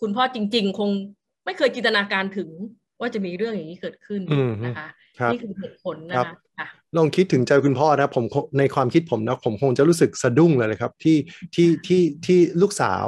[0.01, 0.91] คุณพ่อจริง ๆ คง
[1.45, 2.49] ไม่เคยจินตนาการถึง
[3.01, 4.21] ว่าจะมีเรื่องอย่างนี้เกิดขึ้น
[4.65, 4.89] นะคะ
[5.33, 6.35] นี่คือเหตุผลนะคะ
[6.97, 8.25] ลองคิดถึงใจคุณพ่อนะผม
[8.59, 11.17] ในความคิดผมนะผมคงจะรู้สึกสะดุ้งเลยครับ ที่
[11.55, 13.07] ที่ที่ที่ลูกสาว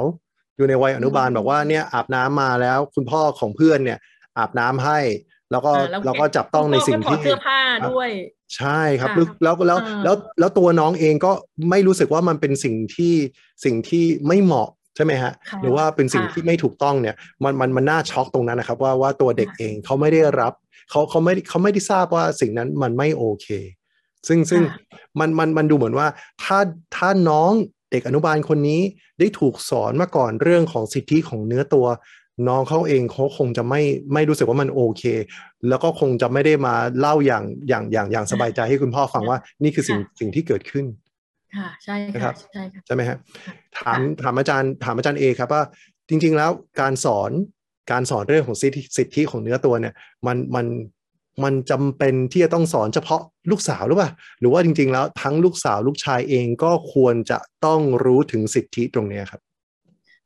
[0.55, 3.99] อยู่ในวัยอนุบาลบอกว่าเนี่ยอาบน้ำมาแล้ว คุณพ่อของเพื่อนเนี่ย
[4.37, 4.99] อาบน้ำให้
[5.55, 5.73] แล้วก็
[6.05, 8.09] เราก็จับต้องในสิ่งที่เสื้อผ้าด้วย
[8.57, 9.09] ใช่ครับ
[9.43, 11.31] แล้วแล้วแล้วแล้วตัวน้องเองก็
[11.69, 13.13] ไม่รู้สึกว่ามันเป็นสิ่งที่
[13.63, 20.53] สิ่งที่ไม่เหมาะใช่ไหมฮะหรือว่าเป็นสิ่งที่ไม่ถูกต้องเนี่ยมันมันมันน่าช็อกตรงนั้นนะครับ ว่าว่าตัวเด็กเองเขาไม่ได้รับ
[20.89, 23.47] เขาเขาไม่เขาไม่ได้ทราบว่าสิ่งนั้นมันไม่โอเค
[24.27, 24.61] ซึ่งซึ่ง
[25.19, 26.07] มันมันมันดูเหมือนว่า
[26.43, 26.59] ถ้า
[26.95, 27.51] ถ้าน้อง
[27.91, 28.81] เด็กอนุบาลคนนี้
[29.19, 31.85] ได้ถูกสอนมาก่อนเรื่องของสิทธิของเนื้อตัว
[32.47, 33.81] น้องเขาเองเขาคงจะไม่
[34.13, 35.03] ไม่รู้สึกว่ามันโอเค
[35.67, 40.85] แล้วก็คงจะไม่ได้มาเล่าอย่างอย่างอย่างอย่างสบายใจให้คุณพ่อฟังว่านี่คือสิ่งสิ่งที่เกิดขึ้น
[41.55, 43.17] ค่ะใช่ค่ะใช่ค่ะใช่ไหมฮะ
[43.77, 45.63] ถามถามอาจารย์ถามอาจารย์เอครับว่า
[46.09, 47.31] จริง ๆ แล้วการสอน
[47.91, 49.93] การสอนเรื่องของสิทธิสิทธิของเนื้อตัวเนี่ย
[50.27, 50.65] มันมัน
[51.43, 53.21] มันจำเป็นที่จะต้องสอนเฉพาะ
[53.51, 59.41] ลูกสาวหรือเปล่า หรือว่าจริง ๆ แล้วทั้งลูกสาวลูกชายเองก็ควรจะต้องรู้ถึงสิทธิตรงนี้ครับ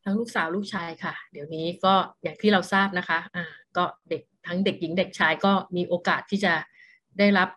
[0.03, 3.45] ทั้งลูกสาวลูกชายค่ะ เดี๋ยวนี้ก็อย่างที่เราทราบนะคะอ่า
[3.77, 6.53] ก็เด็กทั้งเด็กหญิงเด็กชายก็มีโอกาสที่จะ
[7.19, 7.49] ได้รับ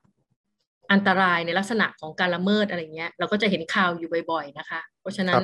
[0.92, 5.42] อันตรายในลักษณะของการละเมิดอะไรเงี้ย เราก็จะเห็นข่าวอยู่บ่อย ๆนะคะ เพราะฉะนั้น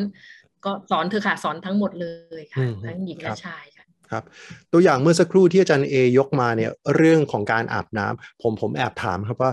[0.65, 2.09] ก็สอนเธอค่ะสอนทั้งหมดเล
[2.41, 4.25] ยค่ะ ทั้งหญิงและชายค่ะครับ
[4.73, 9.53] ตัวอย่างเมื่อสักครู่ที่อาจารย์เอยกมาเนี่ยเรื่องของการอาบน้ำผมผมแอบถามครับว่า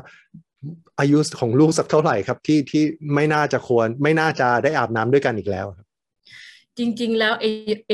[0.99, 2.83] อายุของลูกสักเท่าไหร่ครับที่ที่
[3.15, 5.84] ไม่น่าจะควรไม่น่าจะได้อาบน้ำด้วยกันอีกแล้วครับ
[6.77, 7.45] จริง ๆ แล้วเอ
[7.89, 7.93] เอ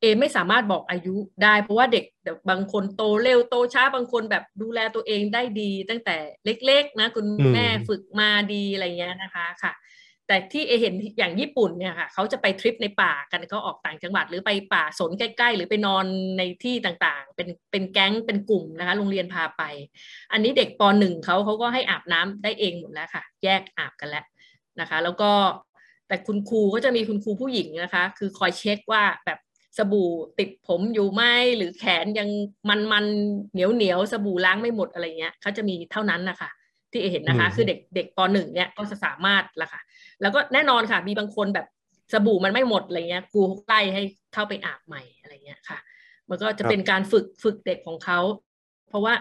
[0.00, 2.04] เอไม่สามารถบอกอายุได้เพราะว่าเด็ก
[2.50, 9.72] บางคนโตเร็วโตช้าบางคนแบบดูแลตัวเองได้ดี ตั้งแต่เล็ก ๆ นะ คุณแม่ฝึกมาดีอะไรเงี้ยนะคะค่ะ
[10.26, 16.04] แต่ที่เอเห็นอย่างญี่ปุ่นเนี่ยค่ะเขาจะไปทริปในป่ากันเขาออกต่างจังหวัด หรือไปป่าสนใกล้ ๆ หรือไปนอน
[16.38, 19.62] ในที่ต่างๆ เป็นเป็นแก๊งเป็นกลุ่มนะคะ โรงเรียนพาไป
[20.32, 24.24] อันนี้เด็กปหนึ่งเขาเขาก็ให้อาบน้ำได้เองหมดแล้วค่ะ แยกอาบกันแล้ว
[24.80, 25.30] นะคะ แล้วก็
[26.12, 29.38] แต่คุณครูก็จะมีคุณครูผู้หญิงนะคะ คือคอยเช็คว่าแบบ
[29.78, 31.22] สบู่ติดผมอยู่ไหม
[31.56, 32.28] หรือแขนยัง
[32.68, 33.04] มันมัน
[33.52, 36.50] เหนียวเหนียวสบู่ล้างไม่หมดอะไรเงี้ยเขาจะมีเท่านั้นนะคะ
[36.90, 39.80] ที่เห็นนะคะ คือเด็กเด็กปหนึ่งเนี่ยก็จะสามารถละค่ะ
[40.20, 41.66] แล้วก็แน่นอนค่ะ มีบางคนแบบ
[42.12, 44.02] สบู่มันไม่หมดอะไรเงี้ยครูไล่ให้
[44.34, 45.78] เข้าไปอาบใหม่อะไรเงี้ยค่ะ
[46.28, 48.20] มันก็จะเป็นการฝึกฝึกเด็กของเขา
[48.88, 49.14] เพราะว่า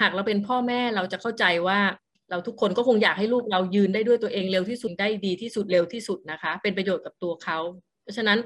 [0.00, 1.78] หากเราเป็นพ่อแม่เราจะเข้าใจว่า
[2.30, 7.58] เราทุกคนก็คงอยากให้ลูกเรายืนได้ด้วยตัวเองเร็วที่สุดได้ดีที่สุดเร็วที่สุดนะคะ เป็นประโยชน์กับตัวเขา
[8.02, 8.38] เพราะฉะนั้น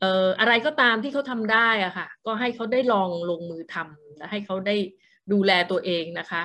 [0.00, 4.76] เอ่ออะไรก็ตามที่เขาทำได้อะค่ะ ก็ให้เขาได้ลองลงมือทำและให้เขาได้
[5.32, 6.42] ดูแลตัวเองนะคะ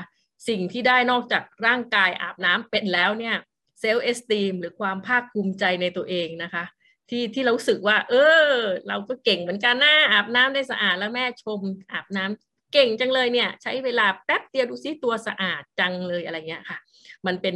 [0.48, 3.36] สิ่งที่ได้นอกจากร่างกายอาบน้ำเป็นแล้วเนี่ย
[3.80, 6.64] เซลล์เอสตีมหรือความภาคภูมิใจในตัวเองนะคะ
[7.10, 8.14] ที่ที่เราสึกว่า เอ
[8.48, 8.52] อ
[8.88, 11.60] เราก็เก่งเหมือนกันนะอาบน้ำได้สะอาดแล้วแม่ชม
[11.92, 16.78] อาบน้ำ เก่งจังเลยเนี่ย ใช้เวลาแป๊บเดียวดูซิตัวสะอาดจังเลยอะไรเงี้ยค่ะ
[17.26, 17.56] มันเป็น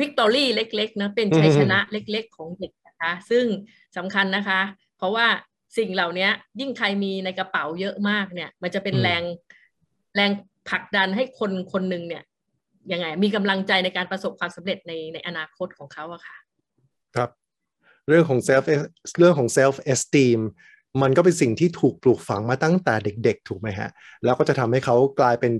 [0.00, 3.44] victory เล็กๆนะเป็นชัยชนะเล็กๆของเด็กนะคะ ซึ่ง
[3.96, 4.60] สำคัญนะคะ
[4.96, 5.26] เพราะว่า
[5.78, 6.28] สิ่งเหล่านี้
[6.60, 9.22] ยิ่งใครมีในกระเป๋าเยอะมากเนี่ย มันจะเป็นแรง
[10.16, 10.30] แรง
[10.70, 12.22] ผลักดันให้คนคนหนึ่งเนี่ย
[12.92, 16.36] ยังไงมีกำลังใจในการประสบความสำเร็จในในอนาคตของเขาอะค่ะ
[17.16, 17.30] ครับ
[18.08, 18.64] เรื่องของ self
[19.18, 20.40] เรื่องของ self esteem
[21.02, 23.90] มันก็เป็นสิ่งที่ถูกปลูกฝังมาตั้งแต่เด็ก ๆ ถูกไหมฮะ
[24.24, 25.52] แล้วก็จะทำให้เขากลายเป็น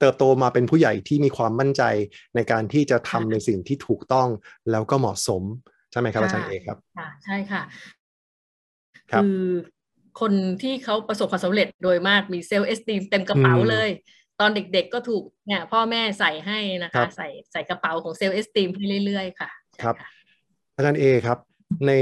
[0.00, 1.82] เติบโตมาเป็นผู้ใหญ่ที่มีความมั่นใจ
[2.34, 4.28] ในการที่จะทำในสิ่งที่ถูกต้อง
[4.70, 5.42] แล้วก็เหมาะสม
[5.96, 7.62] ใช่ไหมครับอาจารย์เอครับค่ะใช่ค่ะ
[9.12, 9.40] ครับคือ
[10.20, 10.32] คน
[10.62, 13.90] ที่เขาประสบความสำเร็จโดยมากมี self esteem เต็มกระเป๋าอืมเลย
[14.40, 19.50] ตอนเด็กๆก็ถูกเนี่ยพ่อแม่ใส่ให้นะคะครับใส่ใส่กระเป๋าของ self esteem ให้เรื่อยๆ ค่ะ
[19.82, 20.08] ครับใช่ะ
[20.76, 21.38] อาจารย์เอครับ
[21.86, 21.92] ใน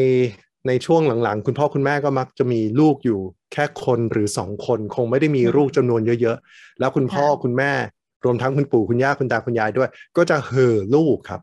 [0.69, 3.21] ในช่วงหลังๆ คุณพ่อคุณแม่ก็มักจะมีลูกอยู่
[3.53, 7.73] แค่คนหรือสองคน คงไม่ได้มีลูกจำนวนเยอะๆ แล้วคุณพ่อคุณแม่
[8.25, 11.41] รวมทั้งคุณปู่คุณย่าคุณตาคุณยายด้วย ก็จะเห่อลูกครับ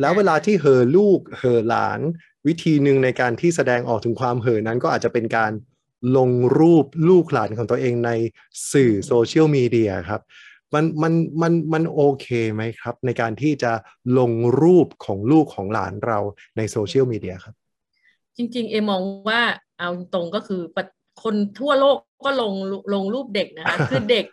[0.00, 2.00] แล้วเวลาที่เห่อลูกเห่อหลาน
[2.46, 5.52] วิธีหนึ่งในการที่แสดงออกถึงความเห่อนั้นก็อาจจะเป็นการ
[6.16, 8.10] ลงรูปลูกหลานของตัวเองใน
[8.72, 10.20] สื่อโซเชียลมีเดียครับ
[10.74, 11.12] มันมัน
[11.42, 13.72] มันมันโอเคไหมครับ ในการที่จะ
[14.18, 16.18] ลงรูปของลูกของหลานเรา
[16.56, 17.54] ในโซเชียลมีเดียครับ
[18.40, 19.40] จริง ๆ เอมองว่า
[19.78, 20.84] เอาตรงก็คือปะ
[21.22, 22.52] คนทั่วโลกก็ลง
[22.94, 24.24] ลงรูปเด็กนะคะคือเด็ก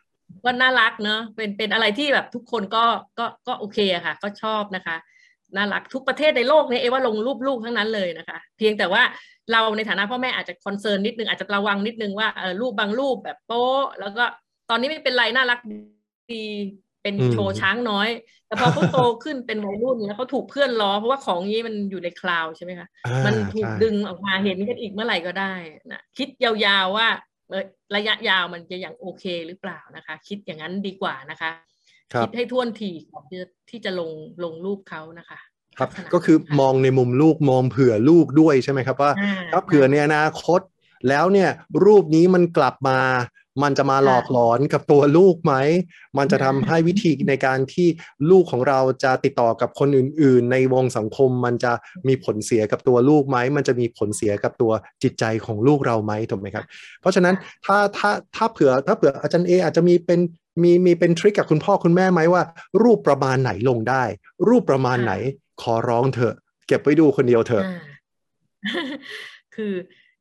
[0.46, 2.86] ก็น่ารักเนอะเป็นเป็นอะไรที่แบบทุกคนก็
[3.20, 4.96] ก็ก็โอเคอะค่ะ ก็ชอบนะคะ
[5.56, 9.04] น่ารักทุกประเทศในโลกนี้เอว่าลงรูปลูกทั้งนั้นเลยนะคะ เพียงแต่ว่า
[9.52, 14.24] เราในฐานะพ่อแม่อาจจะ concern นิดนึงอาจจะระวังนิดนึงว่าเออรูปบางรูปแบบโป๊แล้วก็
[14.70, 15.60] ตอนนี้ไม่เป็นไรน่ารัก
[16.32, 16.44] ดี
[17.08, 18.10] เป็นอืมโชว์ช้างน้อย
[18.48, 25.54] แต่พอเขาโตขึ้นเป็นวัยรุ่นแล้วเขาถูกเพื่อนล้อ เพราะว่าของนี้มันอยู่ในคลาวด์ใช่ไหมคะอ่ามันถูกใช่ดึงออกมาเห็นกันอีกเมื่อไหร่ก็ได้
[25.92, 26.54] นะคิดยา
[26.84, 27.08] วๆว่า
[27.50, 27.64] เอ่อ
[27.96, 31.52] ระยะยาวมันจะอย่างโอเคหรือเปล่านะคะ คิดอย่างนั้นดีกว่านะคะ
[32.14, 34.12] ครับคิดให้ท่วนทีก่อนที่จะที่จะลง
[34.44, 35.40] ลงรูปเขานะคะ
[35.78, 40.62] ครับลัษณะก็คือนั้นมองในมุมลูกมองเผื่อลูกด้วยใช่ไหมครับว่าอ่าถ้าเผื่อในอนาคต
[41.10, 41.50] แล้วเนี่ย
[41.86, 43.00] รูปนี้มันกลับมา
[43.64, 45.54] มันจะมาหลอกหลอนกับตัวลูกไหม
[46.18, 47.88] มันจะทำให้วิธีในการที่
[48.32, 51.74] ลูกของเราจะติดต่อกับคนอื่น ๆ ในวงสังคม มันจะ
[52.08, 54.72] มีผลเสียกับตัวลูกไหม มันจะมีผลเสียกับตัว
[55.04, 56.66] จิตใจของลูกเราไหมถูกไหมครับ
[57.02, 57.36] เพราะฉะนั้น
[57.66, 60.20] ถ้าถ้าถ้าเผื่อถ้าเผื่ออาจารย์เออาจจะมีเป็น
[60.64, 62.44] มีมีเป็นทริคกับคุณพ่อคุณแม่ไหมว่า
[62.84, 64.04] รูปประมาณไหนลงได้
[64.48, 65.14] รูปประมาณไหน
[65.62, 66.36] ขอร้องเถอะ
[66.68, 67.78] เก็บไว้ดูคนเดียวเถอะอ่า
[69.56, 69.74] คือ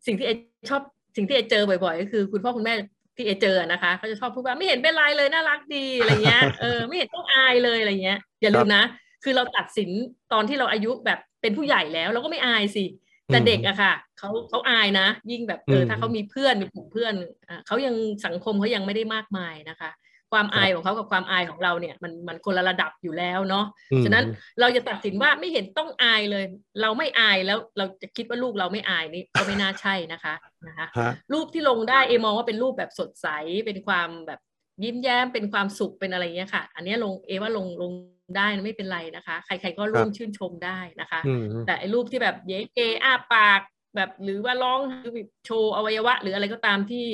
[0.06, 0.30] สิ่งที่เอ
[0.70, 0.82] ชอบ
[1.16, 2.74] สิ่งที่เอเจอบ่อยๆ ก็คือคุณพ่อคุณแม่
[3.16, 8.84] ที่เอเจอนะคะเขาจะชอบพูดว่าไม่เห็นเป็นไรเลยน่ารักดีอะไรเงี้ยเออไม่เห็นต้องอายเลยอะไรเงี้ยอย่าลืมนะ
[9.24, 9.90] คือเราตัดสิน
[10.32, 12.84] ตอนที่เราอายุแบบเป็นผู้ใหญ่แล้วเราก็ไม่อายสิ
[13.32, 17.12] แต่เด็กอะค่ะเขาเขาอายนะ ยิ่งแบบเอออืมถ้าเขามีเพื่อนมีกลุ่มเพื่อน
[17.48, 17.94] อะเขายัง
[18.26, 19.90] สังคมเขายังไม่ได้มากมายนะคะ
[20.32, 24.24] ความอายของเขากับความอายของเราเนี่ยมันมันคนละระดับอยู่แล้วเนาะอืมฉะนั้น
[24.60, 26.44] เราจะตัดสินว่าไม่เห็นต้องอายเลย
[26.82, 30.34] เราไม่อายแล้วเราจะคิดว่าลูกเราไม่อายนี่ก็ไม่น่าใช่นะคะ
[30.68, 33.28] นะคะฮะรูปที่ลงได้เอมองว่าเป็นรูปแบบสดใส
[33.66, 34.40] เป็นความแบบ
[34.84, 37.92] ยิ้มแย้มเป็นความสุขเป็นอะไรเงี้ยค่ะ อันเนี้ยลงเอว่าลงลง
[38.36, 43.60] ได้ไม่เป็นไรนะคะ ใครๆก็ร่วมชื่นชมได้นะคะอืมแต่ไอ้รูปที่แบบเย้เกอ้าปาก
[43.96, 47.06] แบบหรือว่าร้องหรือแบบโชว์อวัยวะ หรืออะไรก็ตามที่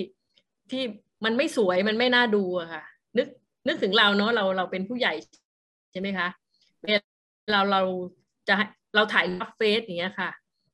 [0.71, 0.83] ที่
[1.25, 2.83] มันไม่สวยมันไม่น่าดูอะค่ะ
[3.67, 5.13] นึกนึกถึงเราเนาะเราเราเป็นผู้ใหญ่
[5.93, 6.29] ใช่ไหมคะ
[6.83, 7.01] เวลา
[7.53, 7.83] เราเรา
[8.49, 8.55] จะ
[8.95, 10.31] เราถ่ายรับเฟซอย่างเงี้ยค่ะ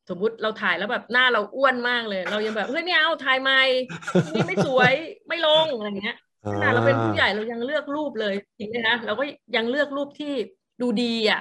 [0.08, 3.62] สมมุติเราถ่ายแล้วแบบหน้าเราอ้วนมากเลย เรายังแบบเฮ้ยไม่เอาถ่ายใหม่
[4.34, 4.92] นี่ไม่สวย
[5.28, 6.16] ไม่ลงอะไรเงี้ย
[6.52, 9.24] ขนาดเราเป็นผู้ใหญ่เรายังเลือกรูปเลยจริงไหมนะเราก็
[9.56, 10.32] ยังเลือกรูปที่
[10.80, 11.40] ดูดีอะ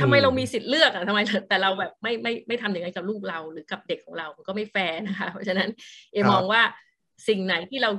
[0.00, 5.68] ทำไมเรามีสิทธิ์เลือกอะทำไมแต่เราแบบไม่ไม่ไม่ทำอย่างนั้นกับลูกเราหรือกับเด็กของเรามันก็ไม่แฟร์นะคะ เพราะฉะนั้น
[6.12, 6.62] เอครับมองว่า
[7.28, 7.90] สิ่งไหนที่เรา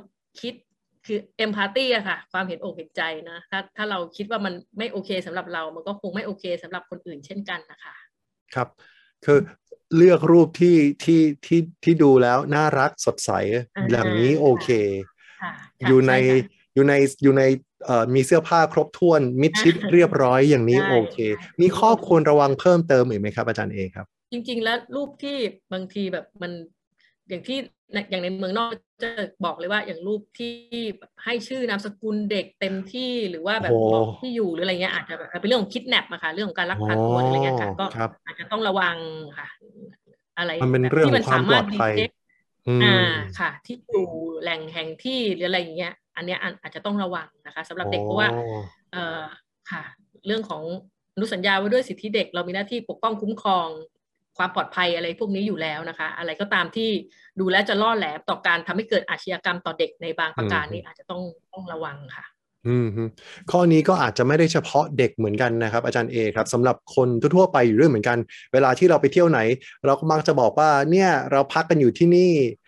[0.42, 0.54] คิด
[1.06, 7.95] คือเอมพัตตีอะค่ะ ความเห็นอกเห็นใจนะถ้าถ้าเราคิดว่ามันไม่โอเคสำหรับเรา มันก็คงไม่โอเคสำหรับคนอื่นเช่นกันนะคะ
[8.56, 8.68] ครับ
[9.26, 9.39] คือ
[9.97, 13.32] เลือกรูปที่ที่ที่ที่ดูแล้วน่ารักสดใส
[13.76, 14.70] อ่าอย่างนี้โอเค
[15.41, 16.93] ค่ะค่ะอยู่ในช่ค่ะอยู่ใน
[17.24, 17.43] อยู่ใน
[17.86, 25.38] เอ่อมีเสื้อผ้าครบถ้วนมิดชิดอ่าเรียบร้อยอย่างนี้ใช่โอเคใช่มีข้อควรระวังเพิ่มเติมอีกไหมครับอาจารย์เอครับ จริง ๆ แล้วรูปที่
[25.74, 26.51] บางทีแบบมัน
[27.30, 27.58] อย่างที่
[27.94, 28.70] ในอย่างในเมืองนอก
[29.04, 29.10] จะ
[29.46, 30.54] บอกเลยว่าอย่างรูปที่
[30.98, 38.96] แบบให้ชื่อนามสกุลเด็กเต็มที่หรือว่าแบบโอ้บอกที่อยู่หรืออะไรเงี้ยอาจจะแบบเป็นเรื่องของคิดแนปอะค่ะ เรื่องของการลักพาตัวหรืออะไรเงี้ยค่ะก็ครับอาจจะต้องระวัง
[39.38, 39.48] ค่ะ
[40.38, 42.10] อะไรมันเป็นแบบเรื่องที่ของความปลอดภัยดีเทค
[42.68, 44.08] อืมอ่าค่ะ ที่อยู่
[44.42, 48.62] แหล่งแห่งที่หรืออะไรอย่างเงี้ย อันเนี้ยอันอาจจะต้องระวังนะคะสำหรับเด็กเพราะว่าอ๋อ
[48.92, 49.24] เอ่อ
[49.72, 49.84] ค่ะ
[50.28, 50.64] เรื่องของ
[51.16, 53.68] อนุสัญญาว่าด้วยสิทธิเด็กเรามีหน้าที่ปกป้องคุ้มครอง
[54.38, 56.90] ความปลอดภัยอะไรพวกนี้อยู่แล้วนะคะ อะไรก็ตามที่
[57.40, 61.22] ดูแลวจะล่อแหลมต่อการทำให้เกิดอาชญากรรมต่อเด็กในบางประการนี้อาจจะต้อง
[61.54, 62.26] ต้องระวังค่ะ
[62.68, 63.04] อืมฮึ
[63.52, 68.18] ข้อนี้ก็อาจจะไม่ได้เฉพาะเด็กเหมือนกันนะครับ อาจารย์เอครับสำหรับคนทั่วๆไปอยู่ด้วยเหมือนกัน
[68.54, 69.40] เวลาที่เราไปเที่ยวไหน
[69.86, 72.62] เราก็มักจะบอกว่าเนี่ยเราพักกันอยู่ที่นี่บาง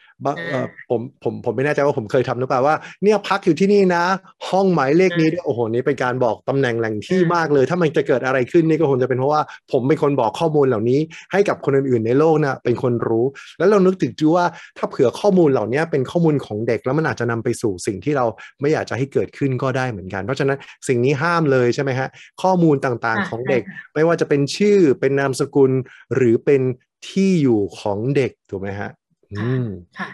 [0.89, 4.03] ผมผมผมไม่แน่ใจว่าผมเคยทำหรือเปล่าว่า เนี่ยพักอยู่ที่นี่นะ
[4.49, 9.41] ห้องหมายเลขนี้โอ้โหนี่เป็นการบอกตำแหน่งแหล่งที่มากเลย ถ้ามันจะเกิดอะไรขึ้นนี่ก็คงจะเป็นเพราะว่า
[9.71, 10.99] ผมเป็นคนบอกข้อมูลเหล่านี้
[11.31, 13.25] ให้กับคนอื่นๆในโลกนะเป็นคนรู้
[13.57, 14.45] แล้วเรานึกถึงดูว่า
[14.77, 18.25] ถ้าเผื่อข้อมูลเหล่านี้เป็นข้อมูลของเด็กแล้วมันอาจจะนำไปสู่สิ่งที่เรา
[18.61, 20.57] ไม่อยากจะให้เกิดขึ้นก็ได้เหมือนกัน เพราะฉะนั้น
[20.87, 22.07] สิ่งนี้ห้ามเลยใช่ไหมฮะ
[22.43, 23.63] ข้อมูลต่างๆของเด็ก
[23.93, 25.71] ไม่ว่าจะเป็นชื่อเป็นนามสกุล
[26.15, 26.61] หรือเป็น
[27.09, 28.91] ที่อยู่ของเด็กถูกไหมฮะ
[29.99, 30.09] ค่ะ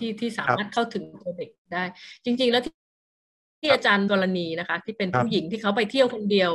[0.00, 1.82] ที่ที่สามารถเข้าถึงตัวเด็กได้
[2.24, 6.52] จริง ๆ แล้วที่อาจารย์กรณีนะคะ ที่เป็นผู้หญิงที่เขาไปเที่ยวคนเดียว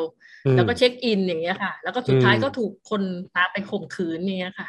[0.55, 3.01] แล้วก็เช็คอินอย่างเงี้ยค่ะ แล้วก็สุดท้ายก็ถูกคน
[3.35, 4.67] ตามไปข่มขืนเงี้ยค่ะ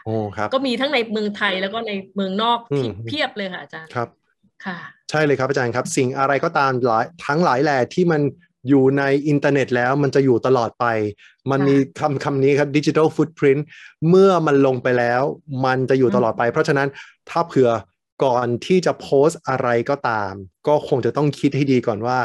[0.53, 4.09] ก็มีทั้งในเมืองไทยแล้วก็ในเมืองนอกที่เพียบเลยค่ะอาจารย์ครับ
[4.67, 4.79] ค่ะ
[5.11, 8.21] ใช่เลยครับอาจารย์ครับ สิ่งอะไรก็ตามหลายทั้งหลายแหล่ที่มัน
[8.69, 10.87] อยู่ในอินเทอร์เน็ตแล้วมันจะอยู่ตลอดไป
[11.51, 13.59] มันมีคำคำนี้ครับ digital footprint
[14.09, 15.23] เมื่อมันลงไปแล้ว
[15.65, 16.89] มันจะอยู่ตลอดไป เพราะฉะนั้น
[17.31, 17.71] ถ้าเผื่อ
[18.25, 20.33] ก่อนที่จะโพสต์อะไรก็ตาม
[20.67, 22.19] ก็คงจะต้องคิดให้ดีก่อนว่า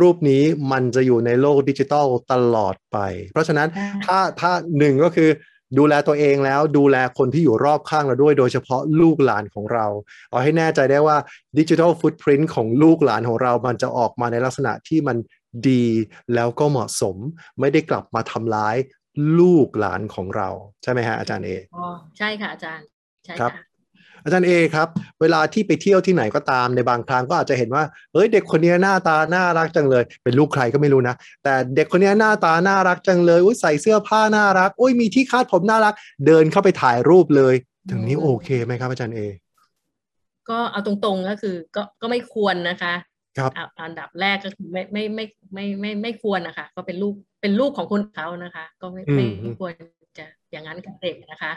[0.00, 2.98] รูปนี้มันจะอยู่ในโลกดิจิทัลตลอดไป
[3.32, 3.68] เพราะฉะนั้น
[4.04, 5.30] ถ้าถ้าหนึ่งก็คือ
[5.78, 9.86] ดูแลตัวเองแล้วดูแลคนที่อยู่รอบข้างเราด้วย โดยเฉพาะลูกหลานของเรา
[10.30, 11.16] เอาให้แน่ใจได้ว่า
[11.58, 15.16] ดิจิทัลฟุตพิ้นของลูกหลานของเรา มันจะออกมาในลักษณะที่มัน
[15.68, 15.84] ดี
[16.34, 17.16] แล้วก็เหมาะสม
[17.60, 18.76] ไม่ได้กลับมาทำร้าย
[19.38, 20.48] ลูกหลานของเรา
[20.82, 21.86] ใช่ไหมฮะอาจารย์เออ๋อ
[22.18, 22.86] ใช่ค่ะอาจารย์
[23.24, 23.52] ใช่ครับ
[24.24, 24.88] อาจารย์เอครับ
[25.20, 35.94] เวลาที่ไปเที่ยวที่ไหนก็ตามในบางครั้งก็อาจจะเห็นว่าเฮ้ยเด็กคนนี้หน้าตาน่ารักจังเลย เป็นลูกใครก็ไม่รู้นะ แต่เด็กคนนี้หน้าตาน่ารักจังเลยอุ้ยใส่เสื้อผ้าน่ารักอุ้ยมีที่คาดผมน่ารัก
[36.26, 37.54] เดินเข้าไปถ่ายรูปเลย
[37.90, 39.20] ถึงนี้โอเคไหมครับอาจารย์เอ
[40.48, 43.17] ก็เอาตรงๆก็คือก็ก็ไม่ควรนะคะครับ
[43.84, 45.24] อันดับแรกก็คือไม่ไม่ไม่
[45.54, 49.72] ไม่ไม่ไม่ควรนะคะ ก็เป็นลูกเป็นลูกของคนเขานะคะ ก็ไม่ไม่ควร
[50.18, 51.52] จะอย่างนั้นกับเด็กนะคะ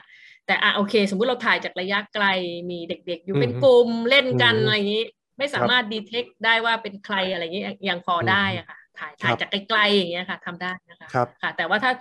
[0.45, 2.25] แต่อะโอเค สมมุติเราถ่ายจากระยะไกล
[2.71, 5.03] มีเด็กๆ อยู่เป็นกลุ่มเล่นกันอะไรอย่างนี้
[5.37, 11.07] ไม่สามารถดีเทคได้ว่าเป็นใครอะไรอย่างนี้ยังพอได้อะค่ะถ่ายถ่ายจากไกลๆอย่างเงี้ยค่ะทำได้นะคะ
[11.41, 11.91] ค่ะ แต่ว่าถ้า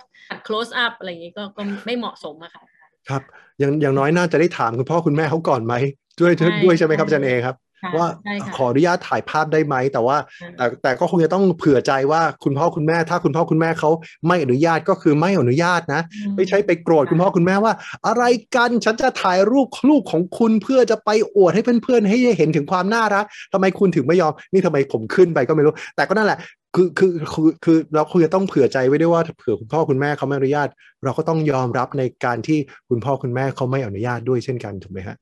[0.47, 2.63] close up อะไรอย่างนี้ก็ก็ไม่เหมาะสมอะค่ะ
[3.09, 3.21] ครับ
[3.59, 5.73] อย่างอย่างน้อยน่าจะได้ถามคุณพ่อคุณแม่เขาก่อนไหม
[6.19, 6.31] ด้วย
[6.65, 7.55] ด้วยใช่ไหมครับอาจารย์เอครับ
[7.97, 8.07] ว่า
[8.55, 10.17] ขออนุญาตถ่ายภาพได้ไหม แต่ว่า
[10.57, 13.89] แต่แต่ก็คงจะต้องเผื่อใจว่าคุณพ่อคุณแม่ ถ้าคุณพ่อคุณแม่เขา
[14.27, 16.01] ไม่อนุญาตก็คือไม่อนุญาตนะ
[16.35, 17.73] ไม่ใช่ไปโกรธคุณพ่อคุณแม่ว่า
[18.07, 18.23] อะไร
[18.55, 26.39] กันฉันจะถ่ายรูปลูกของคุณเพื่อจะไปอวดให้เพื่อนๆให้เห็นถึงความน่ารักทำไมคุณถึงไม่ยอมนี่ทำไมผมขึ้นไปก็ไม่รู้ แต่ก็นั่นแหละ
[26.75, 30.67] คือคือคือคือเราควรจะต้องเผื่อใจไว้ด้วยว่าเผื่อคุณพ่อคุณแม่เขาไม่อนุญาต
[31.03, 32.59] เราก็ต้องยอมรับในการที่
[32.89, 35.15] คุณพ่อคุณแม่เขาไม่อนุญาตด้วยเช่นกันถูกไหมฮะ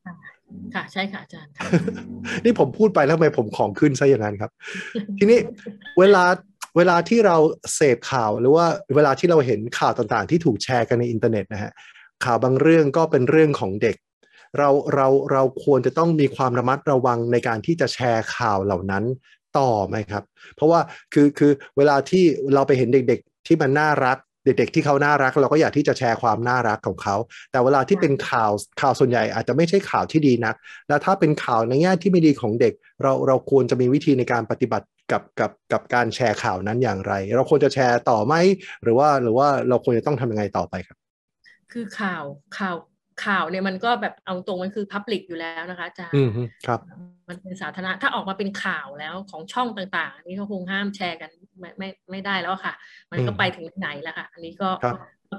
[0.76, 1.52] ค่ะใช่ค่ะอาจารย์
[2.44, 4.52] นี่ผมพูดไปแล้วทำไมผมของขึ้นซะอย่างนั้นครับ
[5.18, 5.40] ทีนี้
[6.00, 6.24] เวลา
[6.78, 7.38] เวลาที่เรา
[7.76, 11.72] เสพข่าวหรือว่าเวลาที่เราเห็นข่าวต่างๆ ที่ถูกแชร์กันในอินเทอร์เน็ตนะฮะ
[12.26, 13.96] ข่าวบางเรื่องก็เป็นเรื่องของเด็ก
[14.58, 19.04] เราเราเราควรจะต้องมีความระมัดระวังในการที่จะแชร์ข่าวเหล่านั้น
[19.58, 20.24] ต่อไหมครับ
[20.56, 20.80] เพราะว่า
[21.14, 22.24] คือคือเวลาที่
[22.54, 24.18] เราไปเห็นเด็ก ๆ ที่มันน่ารัก
[24.50, 27.16] เด็กๆที่เขาน่ารัก เราก็อยากที่จะแชร์ความน่ารักของเขา
[27.52, 30.56] แต่เวลาที่เป็นข่าวข่าวส่วนใหญ่อาจจะไม่ใช่ข่าวที่ดีนัก
[30.88, 32.74] แล้วถ้าเป็นข่าวในแง่ที่ไม่ดีของเด็ก
[33.04, 38.36] เราเราควรจะมีวิธีในการปฏิบัติกับกับกับการแชร์ข่าวนั้นอย่างไร เราควรจะแชร์ต่อไหม
[38.84, 40.98] หรือว่าหรือว่าเราควรจะต้องทำยังไงต่อไปครับ
[41.72, 42.24] คือข่าว
[42.58, 42.76] ข่าว
[43.26, 46.16] ข่าวเนี่ยมันก็แบบเอาตรงมันคือพับลิกอยู่แล้วนะคะอาจารย์
[46.68, 46.80] ครับ
[47.30, 52.74] มันเป็นสาธารณะถ้าออกมาเป็นข่าวแล้วของช่องต่างๆ นี่เขาคงห้ามแชร์กันไม่ไม่ไม่ได้แล้วค่ะ
[53.12, 54.70] มันก็ไปถึงไหนแล้วค่ะ อันนี้ก็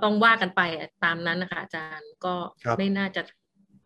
[0.04, 0.60] ต้องว่ากันไป
[1.04, 2.34] ตามนั้นนะคะอาจารย์ก็
[2.78, 3.22] ไม่น่าจะ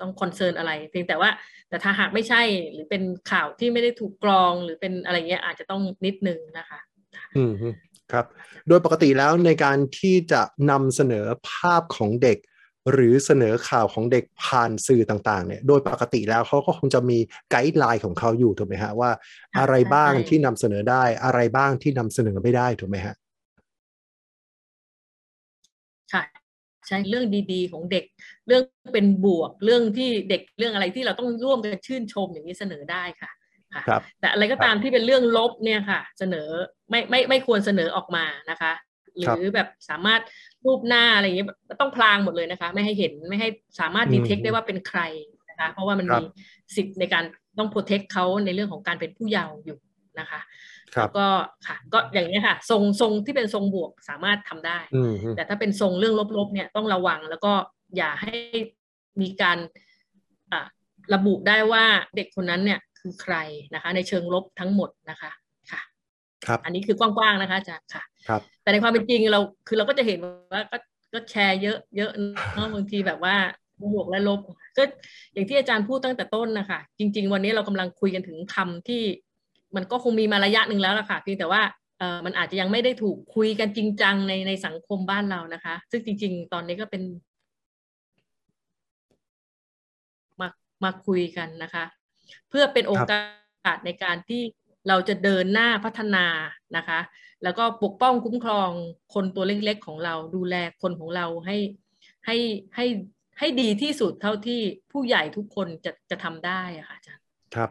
[0.00, 1.30] ต้องคอนเซิร์นอะไร เพียงแต่ว่า
[1.68, 2.42] แต่ถ้าหากไม่ใช่
[2.72, 6.80] หรือเป็นข่าวที่ไม่ได้ถูกกรองหรือเป็นอะไรเงี้ยอาจจะต้องนิดนึงนะคะ
[7.36, 7.52] อืม
[8.12, 8.24] ครับ
[8.68, 12.38] โดยปกติแล้วในการที่จะนำเสนอภาพของเด็ก
[12.92, 17.18] หรือเสนอข่าวของเด็กผ่านสื่อต่างๆเนี่ยโดยปกติแล้วเขาก็คงจะมี
[17.50, 19.10] ไกด์ไลน์ของเขาอยู่ถูกไหมฮะว่า
[19.58, 23.14] อะไรบ้างที่นำเสนอได้อะไรบ้างที่นำเสนอไม่ได้ถูกไหมฮะ
[26.10, 26.22] ใช่
[26.86, 28.04] ใช่เรื่องดีๆ ของเด็ก
[28.46, 28.62] เรื่อง
[28.92, 33.30] เป็นบวกเรื่องที่เด็กเรื่องอะไรที่เราต้องร่วมกันชื่นชมอย่างนี้เสนอได้ค่ะ
[33.74, 36.48] ค่ะแต่อะไรก็ตามที่เป็นเรื่องลบเนี่ยค่ะ เสนอ
[36.90, 38.72] ไม่ไม่ไม่ควรเสนอออกมานะคะ
[39.18, 40.20] หรือแบบสามารถ
[40.66, 41.48] รูปหน้าอะไรอย่างเงี้ย
[41.80, 43.48] ต้องพลางหมดเลยนะคะ ไม่ให้เห็นไม่ให้
[43.80, 45.00] สามารถดีเทคได้ว่าเป็นใคร
[45.50, 46.24] นะคะ เพราะว่ามันมี
[46.76, 47.24] สิทธิ์ในการ
[47.58, 49.78] ต้องโปรเทคเขาในเรื่องของการเป็นผู้เยาว์อยู่
[50.20, 50.40] นะคะ
[50.98, 51.26] แล้วก็
[51.66, 54.78] ค่ะ ก็อย่างนี้ค่ะทรงทรงที่เป็นทรงบวกสามารถทำได้
[55.36, 57.52] แต่ถ้าเป็นทรงเรื่องลบๆเนี่ยต้องระวังแล้วก็
[57.96, 58.34] อย่าให้
[59.20, 59.58] มีการ
[61.14, 61.84] ระบุได้ว่า
[62.16, 63.34] เด็กคนนั้นเนี่ยคือใคร
[63.74, 65.30] นะคะ ในเชิงลบทั้งหมดนะคะ
[65.70, 65.80] ค่ะ
[66.46, 70.18] ครับ อันนี้คือกว้างๆนะคะอาจารย์ค่ะ ครับ แต่ในความเป็นจริงเราคือเราก็จะเห็น
[70.52, 70.76] ว่าก็
[71.14, 72.10] ก็แชร์เยอะเยอะ
[72.54, 73.36] เนาะบางทีแบบว่า
[73.92, 74.40] บวกและลบ
[74.76, 74.82] ก็
[75.32, 79.02] อย่างที่อาจารย์พูดตั้งแต่ต้นนะคะจริง ๆ วันนี้เรากำลังคุยกันถึงคำที่
[79.76, 81.62] มันก็คงมีมาระยะหนึ่งแล้วล่ะค่ะเพียงแต่ว่า
[81.98, 87.02] เออมันอาจจะยังไม่ได้ถูกคุยกันจริงจังในในสังคมบ้านเรานะคะ ซึ่งจริง ๆ ตอนนี้ก็เป็น
[90.40, 90.48] มา
[90.84, 91.84] มาคุยกันนะคะ
[92.48, 94.42] เพื่อเป็นโอกาสในการที่
[94.88, 96.26] เราจะเดินหน้าพัฒนา
[96.76, 97.00] นะคะ
[97.42, 98.70] แล้วก็ปกป้องคุ้มครอง
[99.14, 101.56] คนตัวเล็กๆของเราดูแลคนของเราให้
[102.26, 102.36] ให้
[102.76, 102.86] ให้
[103.38, 104.60] ให้ดีที่สุดเท่าที่
[104.92, 107.24] ผู้ใหญ่ทุกคนจะจะทำได้อะค่ะอาจารย์
[107.54, 107.70] ครับ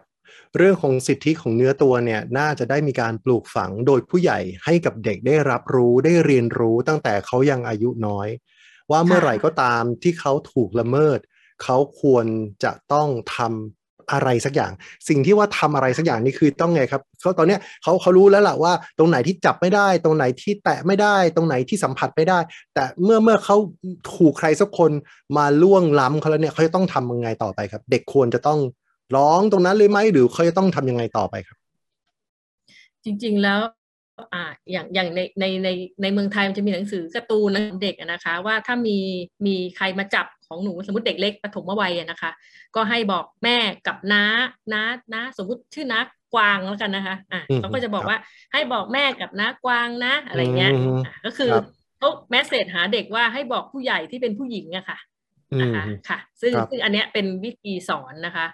[0.58, 8.28] เรื่องของสิทธิของเนื้อตัวเนี่ยน่าจะได้มีการปลูกฝังโดยผู้ใหญ่ให้กับเด็กได้รับรู้ได้เรียนรู้ตั้งแต่เขายังอายุน้อย
[8.92, 11.20] ว่าเมื่อไหร่ก็ตามที่เขาถูกละเมิด
[11.64, 12.26] เขาควร
[12.64, 14.72] จะต้องทำ อะไรสักอย่าง
[15.10, 22.40] สิ่งที่ว่าทำอะไรสักอย่างนี่คือต้องไงครับเขาตอนเนี้ยเขาเขารู้แล้วแหละว่า ตรงไหนที่จับไม่ได้ ตรงไหนที่แตะไม่ได้ ตรงไหนที่สัมผัสไม่ได้
[22.74, 23.58] แต่เมื่อเมื่อเขา
[24.16, 24.92] ถูกใครสักคน
[25.38, 28.60] มาล่วงล้ำเขาแล้วเนี่ยเขาจะต้องทำยังไงต่อไปครับ เด็กควรจะต้อง
[29.16, 31.58] ร้องตรงนั้นเลยไหมหรือเขาจะต้องทำยังไงต่อไปครับ
[33.04, 33.60] จริง ๆแล้ว
[34.34, 35.70] อ่าอย่างอย่างในในใน
[36.02, 38.98] ในเมืองไทยมันจะมีหนังสือการ์ตูนเด็กนะคะ ว่าถ้ามี
[39.46, 42.32] มีใครมาจับ ของหนูสมมติเด็กเล็กปฐมวัยนะคะ
[42.76, 44.24] ก็ให้บอกแม่กับน้า
[44.74, 44.84] น้า
[45.14, 46.00] น้าสมมติชื่อน้า
[46.34, 48.18] กวางแล้วกันนะคะอ่าเขาก็จะบอกว่า
[48.54, 50.72] ให้บอกแม่กับน้ากวางนะอะไรเงี้ย
[51.26, 51.52] ก็คือ
[51.98, 54.98] เขาแมสเซจหาเด็กว่าให้บอกผู้ใหญ่ที่เป็นผู้หญิงอะค่ะ
[55.62, 58.46] นะคะค่ะ ซึ่งซึ่งอันเนี้ยเป็นวิธีสอนนะคะ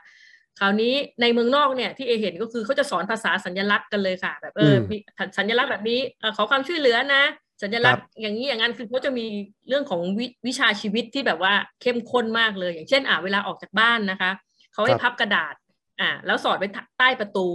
[0.59, 4.95] คราวนี้ในเมืองนอกเนี่ยที่เอเห็นก็คือเขาจะสอนภาษาสัญลักษณ์กันเลยค่ะ แบบเออมี
[5.37, 5.99] สัญลักษณ์แบบนี้
[6.35, 7.23] ขอความช่วยเหลือนะ
[7.61, 9.25] สัญลักษณ์อย่างนี้อย่างนั้นคือเขาจะมี
[9.67, 14.31] เรื่องของววิชาชีวิตที่แบบว่าเข้มข้นมากเลย อย่างเช่น อ่าเวลาออกจากบ้านนะคะ
[14.73, 15.55] เขาให้พับกระดาษ
[15.99, 16.67] อ่า แล้วสอดไว้
[16.99, 17.47] ใต้ประตู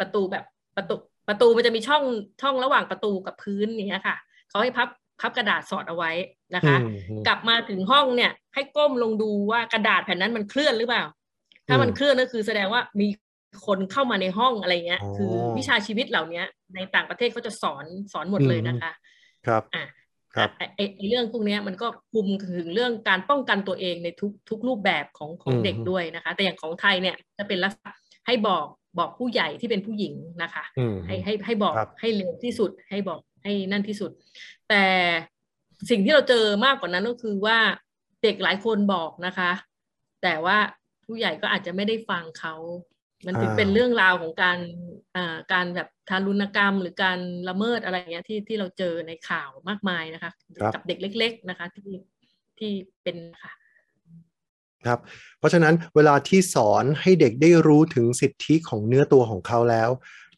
[0.00, 0.44] ประตูแบบ
[0.76, 0.94] ประตู
[1.28, 2.02] ประตูมันจะมีช่อง
[2.42, 4.16] ช่องระหว่างประตูกับพื้นอย่างเงี้ยค่ะ
[4.50, 4.88] เขาให้พับ
[5.20, 6.10] พับกระดาษสอดเอาไว้
[6.54, 6.76] นะคะ
[7.26, 11.04] กลับมาถึงห้องเนี่ย ให้ก้มลงดูว่ากระดาษแผ่นนั้นมันเคลื่อนหรือเปล่า
[11.68, 13.06] ถ้ามันเคลื่อนก็คือแสดงว่ามี
[13.66, 16.42] คนเข้ามาในห้องอะไรเงี้ย คือวิชาชีวิตเหล่านี้
[16.74, 18.92] ในต่างประเทศเขาจะสอนสอนหมดเลยนะคะ
[19.46, 19.84] ครับอะ
[20.34, 27.92] ครับไอ้เรื่องพวกนี้มันก็คุมถึงเรื่องการป้องกันตัวเองในทุกทุกรูปแบบของของเด็กด้วยนะคะ แต่อย่างของไทยเนี่ยจะเป็นลักษณะ
[28.26, 28.66] ให้บอก
[28.98, 30.64] บอกผู้ใหญ่ที่เป็นผู้หญิงนะคะ
[31.06, 34.10] ให้ให้ให้บอกให้เร็วที่สุด ให้บอกให้นั่นที่สุด
[34.68, 34.84] แต่
[35.90, 37.58] สิ่งที่เราเจอมากกว่านั้นก็คือว่า
[38.22, 39.50] เด็กหลายคนบอกนะคะ
[40.22, 40.58] แต่ว่า
[41.06, 42.54] ผู้ใหญ่ก็อาจจะไม่ได้ฟังเขา
[43.24, 44.58] มันถึงเป็นเรื่องราวของการ
[45.16, 50.32] อ่าการแบบทารุณกรรม หรือการละเมิดอะไรเงี้ยที่ที่เราเจอในข่าวมากมายนะคะ
[50.74, 51.90] กับเด็กเล็ก ๆ นะคะ ที่
[52.58, 52.70] ที่
[53.02, 53.52] เป็นค่ะ
[54.86, 54.98] ครับ
[55.38, 59.90] เพราะฉะนั้นเวลาที่สอนให้เด็กได้รู้ถึงสิทธิของเนื้อตัวของเขาแล้ว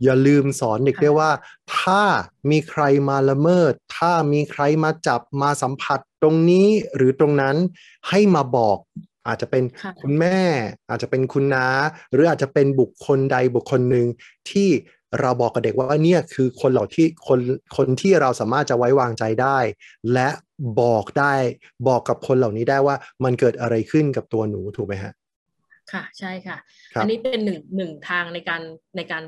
[0.05, 1.31] อย่าลืมสอนเด็กด้วยว่า
[1.79, 2.03] ถ้า
[2.51, 7.57] มีใครมาละเมิด ถ้ามีใครมาจับมาสัมผัสตรงนี้หรือตรงนั้น
[8.09, 8.79] ให้มาบอก
[9.29, 9.64] อาจจะเป็น
[10.01, 10.39] คุณแม่
[10.91, 11.66] อาจจะเป็นคุณน้า
[12.12, 14.07] หรืออาจจะเป็นบุคคลใดบุคคลหนึ่ง
[14.51, 14.68] ที่
[15.20, 17.41] เราบอกกับเด็กว่าเนี่ยคือคนเหล่าที่คน
[17.76, 19.59] คนที่เราสามารถจะไว้วางใจได้
[20.12, 20.29] และ
[20.81, 21.35] บอกได้
[21.89, 25.12] บอกกับคนเหล่านี้ได้ว่ามันเกิดอะไรขึ้นกับตัวหนูถูกไหมฮะ
[25.93, 26.59] ค่ะใช่ค่ะ
[27.01, 28.62] อันนี้เป็นหนึ่งหนึ่งทางในการ
[28.97, 29.22] ในการ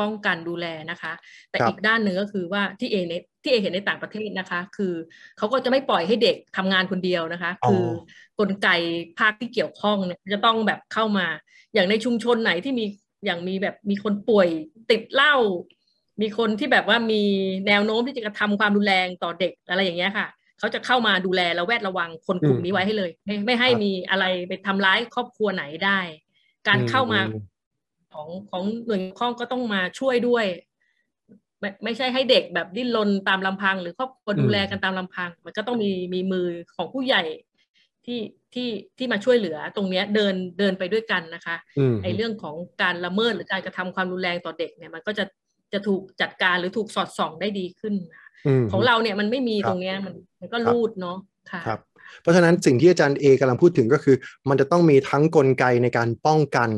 [0.00, 1.12] ป้องกันดูแลนะคะ
[1.50, 4.92] แต่อีกด้านหนึ่งก็คือว่าที่เอใน ที่เอเห็นในต่างประเทศนะคะ คือ
[5.38, 7.84] เขาก็จะไม่ปล่อยให้เด็กทำงานคนเดียวนะคะ คือ
[8.40, 8.68] กลไก
[9.18, 11.26] ภาคที่เกี่ยวข้องเนี่ยจะต้องแบบเข้ามา
[11.74, 12.84] อย่างในชุมชนไหนที่มี
[13.26, 14.48] อย่างมีแบบมีคนป่วย
[14.90, 15.36] ติดเหล้า
[16.20, 17.22] มีคนที่แบบว่ามี
[17.66, 20.26] แนวโน้มที่จะกระทำความรุนแรงต่อเด็กอะไรอย่างเงี้ยค่ะ
[20.58, 26.00] เขาจะเข้ามาดูแลและแวดระวังคนกลุ่มนี้ไว้ให้เลย ไม่ไม่ให้มีอะไรไปทำร้ายครอบครัวไหนได้
[26.68, 27.20] การเข้ามา
[28.12, 30.44] ของของหน่วยข้องก็ต้องมาช่วยด้วย
[31.60, 36.46] ไม่ไม่ใช่ให้เด็กแบบดิ้นรนตามลำพัง หรือครอบครัวดูแลกันตามลำพัง มันก็ต้องมีมีมือ
[36.76, 37.22] ของผู้ใหญ่
[38.06, 38.20] ที่
[38.54, 41.56] ที่ที่มาช่วยเหลือตรงเนี้ยเดินเดินไปด้วยกันนะคะ
[42.02, 45.24] ไอ้เรื่องของการละเมิดหรือการกระทำความรุนแรงต่อเด็กเนี่ยมันก็จะ
[45.72, 47.94] จะถูกจัดการหรือถูกสอดส่องได้ดีขึ้น
[48.72, 51.18] ของเราเนี่ยมันไม่มีตรงเนี้ยมันมันก็รูดเนาะ
[51.50, 51.80] ค่ะครับ
[52.22, 54.16] เพราะฉะนั้นสิ่งที่อาจารย์เอกำลังพูดถึงก็คือ
[54.48, 56.70] มันจะต้องมีทั้งกลไกในการป้องกัน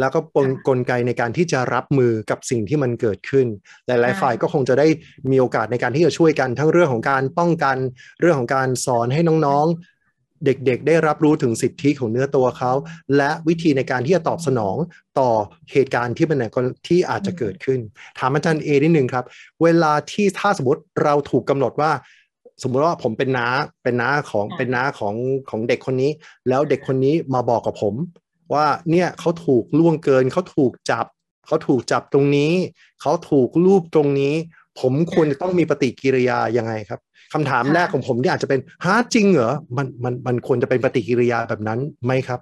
[0.00, 3.46] แล้วก็กลกลไกในการที่จะรับมือกับสิ่งที่มันเกิดขึ้น
[3.86, 4.86] หลาย ๆ ฝ่ายก็คงจะได้
[5.30, 7.76] มีโอกาสในการที่จะช่วยกัน ทั้งเรื่องของการป้องกัน
[8.20, 9.94] เรื่องของการสอนให้น้องๆ
[10.44, 12.72] เด็กๆ ได้รับรู้ถึงสิทธิของเนื้อตัวเขา
[13.16, 14.76] และวิธีในการที่จะตอบสนอง
[15.18, 15.30] ต่อ
[15.72, 16.38] เหตุการณ์ที่เป็น
[16.88, 17.80] ที่อาจจะเกิดขึ้น
[18.18, 19.24] ถามอาจารย์เอนิดนึงครับ
[19.62, 21.92] เวลาที่ถ้าสมมติเราถูกกำหนดว่า
[22.62, 23.48] สมมุติว่าผมเป็นน้า
[23.82, 25.14] เป็นน้าของเป็นน้าของ
[25.50, 26.10] ของเด็กคนนี้
[26.48, 27.94] แล้วเด็กคนนี้มาบอกกับผม
[28.52, 31.06] ว่าเนี่ยเขาถูกล่วงเกินเขาถูกจับ
[31.46, 32.52] เขาถูกจับตรงนี้
[33.00, 34.34] เขาถูกรูปตรงนี้
[34.80, 37.00] ผมควรจะต้องมีปฏิกิริยายังไงครับ
[37.32, 42.40] คำถามแรกของผมที่อาจจะเป็นฮะจริงเหรอมันมันมันควรจะเป็นปฏิกิริยาแบบนั้นไหมครับ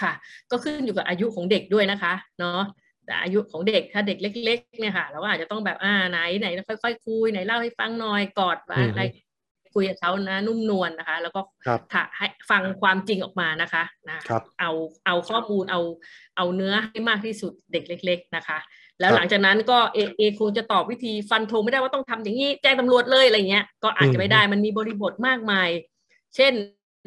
[0.00, 0.12] ค่ะ
[0.50, 2.60] ก็ขึ้นอยู่กับอายุของเด็กด้วยนะคะเนาะ
[3.06, 9.02] แต่อายุของเด็กถ้าเด็กเล็ก ๆ เนี่ยค่ะเราก็อาจจะต้องแบบอ่าไหนไหนค่อยๆคุยไหนเล่าให้ฟังหน่อยกอดอะไร
[9.76, 11.40] คุยกับเขานะนุ่มนวลนะคะ แล้วก็
[12.16, 14.18] ให้ฟังความจริงออกมานะคะนะ
[14.60, 14.70] เอา
[15.06, 15.80] เอาข้อมูลเอา
[16.36, 18.58] เอาเนื้อให้มากที่สุดเด็กเล็ก ๆนะคะ
[19.00, 25.68] แล้วหลังจากนั้นก็เอเอคงจะตอบวิธีฟันธงไม่ได้ว่าต้องทำอย่างนี้แจ้งตำรวจเลยอะไรเงี้ยก็อาจจะไม่ได้มันมีบริบทมากมาย
[26.36, 26.52] เช่น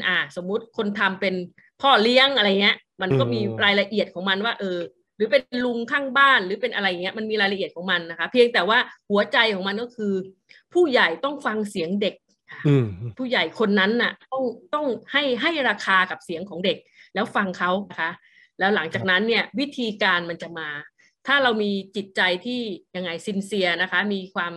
[0.08, 1.36] อ่าสมมุติคนทำเป็น
[1.82, 4.80] พ่อเลี้ยงอะไรเงี้ย มันก็มีรายละเอียดของมันว่า เออ
[5.16, 8.78] หรือเป็นลุงข้างบ้านหรือเป็นอะไรเงี้ยมันมีรายละเอียดของมันนะคะ เพียงแต่ว่า
[9.10, 10.14] หัวใจของมันก็คือ
[10.74, 12.16] ผู้ใหญ่ต้องฟังเสียงเด็ก
[13.18, 14.44] ผู้ใหญ่คนนั้นน่ะ ต้อง
[14.74, 16.78] ต้องให้ให้ราคากับเสียงของเด็ก
[17.14, 18.12] แล้วฟังเขานะคะ
[18.60, 20.70] แล้วหลังจากนั้นเนี่ยวิธีการมันจะมา
[21.28, 22.62] ถ้าเรามีจิตใจที่
[22.96, 24.54] ยังไงซินเซียนะคะ มีความ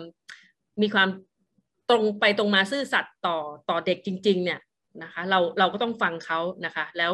[0.82, 1.08] มีความ
[1.90, 3.38] ตรงไปตรงมาซื่อสัตย์ต่อ
[3.70, 4.60] ต่อเด็กจริง ๆ เนี่ย
[5.02, 7.12] นะคะ เราเราก็ต้องฟังเขานะคะ แล้ว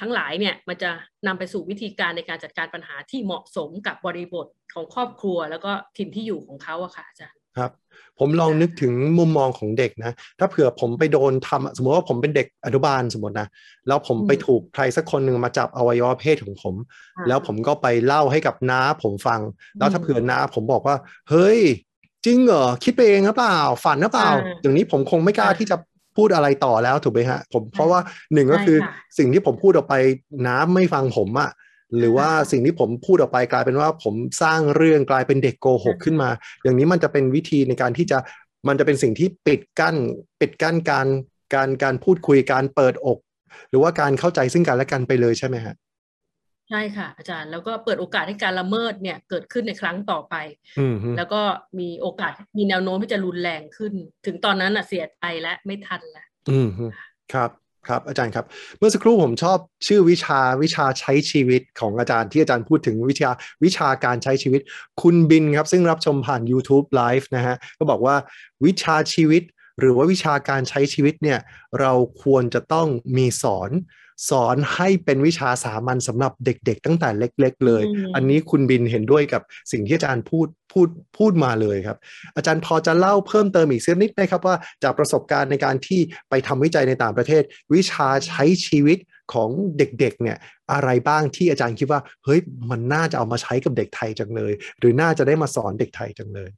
[0.00, 0.90] ทั้งหลายเนี่ยมันจะ
[1.26, 7.70] นำไปสู่วิธีการในการจัดการปัญหาที่เหมาะสมกับบริบทของครอบครัว แล้วก็ถิ่นที่อยู่ของเขาอะค่ะอาจารย์ ครับ
[8.18, 13.48] ผมลองนึกถึงมุมมองของเด็กนะ ถ้าเผื่อผมไปโดนทำสมมติว่าผมเป็นเด็กอนุบาลสมมตินะ
[13.88, 16.74] แล้วผมไปถูกใครสักคนหนึ่งมาจับอวัยวะเพศของผม
[17.28, 19.40] แล้วผมก็ไปเล่าให้กับน้าผมฟัง
[19.78, 20.96] แล้วถ้าเผื่อน้าผมบอกว่า
[21.30, 21.58] เฮ้ย
[22.24, 24.30] จริงเหรอคิดไปเองหรือเปล่า ฝันหรือเปล่า
[24.62, 25.76] อย่างนี้ผมคงไม่กล้าที่จะ
[26.16, 28.00] พูดอะไรต่อแล้วถูกไหมฮะผมเพราะว่า
[28.34, 28.78] หนึ่งก็คือ
[29.18, 29.94] สิ่งที่ผมพูดออกไป
[30.46, 31.50] น้าไม่ฟังผมอะ
[31.98, 36.30] หรือว่าสิ่งที่ผมพูดออกไปกลายเป็นว่าผมสร้างเรื่องกลายเป็นเด็กโกหกขึ้นมา
[36.62, 38.18] อย่างนี้มันจะเป็นวิธีในการที่จะ
[38.68, 39.96] มันจะเป็นสิ่งที่ปิดกั้น
[40.40, 41.06] ปิดกั้นการ
[41.54, 43.18] การการพูดคุยการเปิดอก
[43.70, 45.74] หรือว่าการเข้าใจซึ่งกันและกันไปเลยใช่ไหมฮะ
[46.70, 50.34] ใช่ค่ะ อาจารย์แล้วก็เปิดโอกาสให้การละเมิดเนี่ยเกิดขึ้นในครั้งต่อไป
[51.16, 51.40] แล้วก็
[51.78, 53.92] มีโอกาสมีแนวโน้มที่จะรุนแรงขึ้น
[54.26, 56.68] ถึงตอนนั้นอะเสียใจและไม่ทันแล้วอืม
[57.32, 57.50] ครับ
[57.88, 58.46] ครับอาจารย์ครับ
[58.78, 63.30] เมื่อสักครู่ผมชอบชื่อวิชาวิชาใช้ชีวิตของอาจารย์ที่อาจารย์พูดถึงวิชา
[63.64, 64.60] วิชาการใช้ชีวิต
[65.02, 68.16] คุณบินครับซึ่งรับชมผ่าน YouTube Live นะฮะก็บอกว่า
[68.64, 69.42] วิชาชีวิต
[69.80, 71.38] หรือว่าวิชาการใช้ชีวิตเนี่ย
[71.80, 73.70] เราควรจะต้องมีสอน
[74.30, 77.82] สอนให้เป็นวิชาสามัญสำหรับเด็ก ๆ ตั้งแต่เล็ก ๆ เลย
[78.14, 79.42] อันนี้คุณบินเห็นด้วยกับ
[79.72, 80.88] สิ่งที่อาจารย์พูดพูด
[81.18, 81.98] พูดมาเลยครับ
[82.36, 86.00] อาจารย์พอจะเล่าเพิ่มเติมอีกสักนิดไหมครับว่าจากประสบการณ์ในการที่
[86.30, 87.42] ไปทำวิจัยในต่างประเทศ
[87.74, 88.98] วิชาใช้ชีวิต
[89.32, 90.36] ของเด็กๆเนี่ย
[90.72, 92.40] อะไรบ้างที่อาจารย์คิดว่า เฮ้ย
[92.70, 96.50] มันน่าจะเอามาใช้กับเด็กไทยจังเลย หรือน่าจะได้มาสอนเด็กไทยจังเลย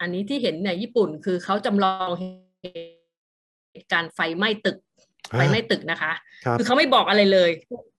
[0.00, 2.08] อันนี้ที่เห็นในญี่ปุ่นคือเขาจำลอง
[3.92, 4.76] การไฟไหม้ตึก
[5.30, 6.12] ไฟไหม้ตึกนะคะ
[6.58, 7.50] คือเขาไม่บอกอะไรเลย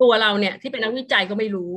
[0.02, 1.72] ตัวเราเนี่ยที่เป็นนักวิจัยก็ไม่รู้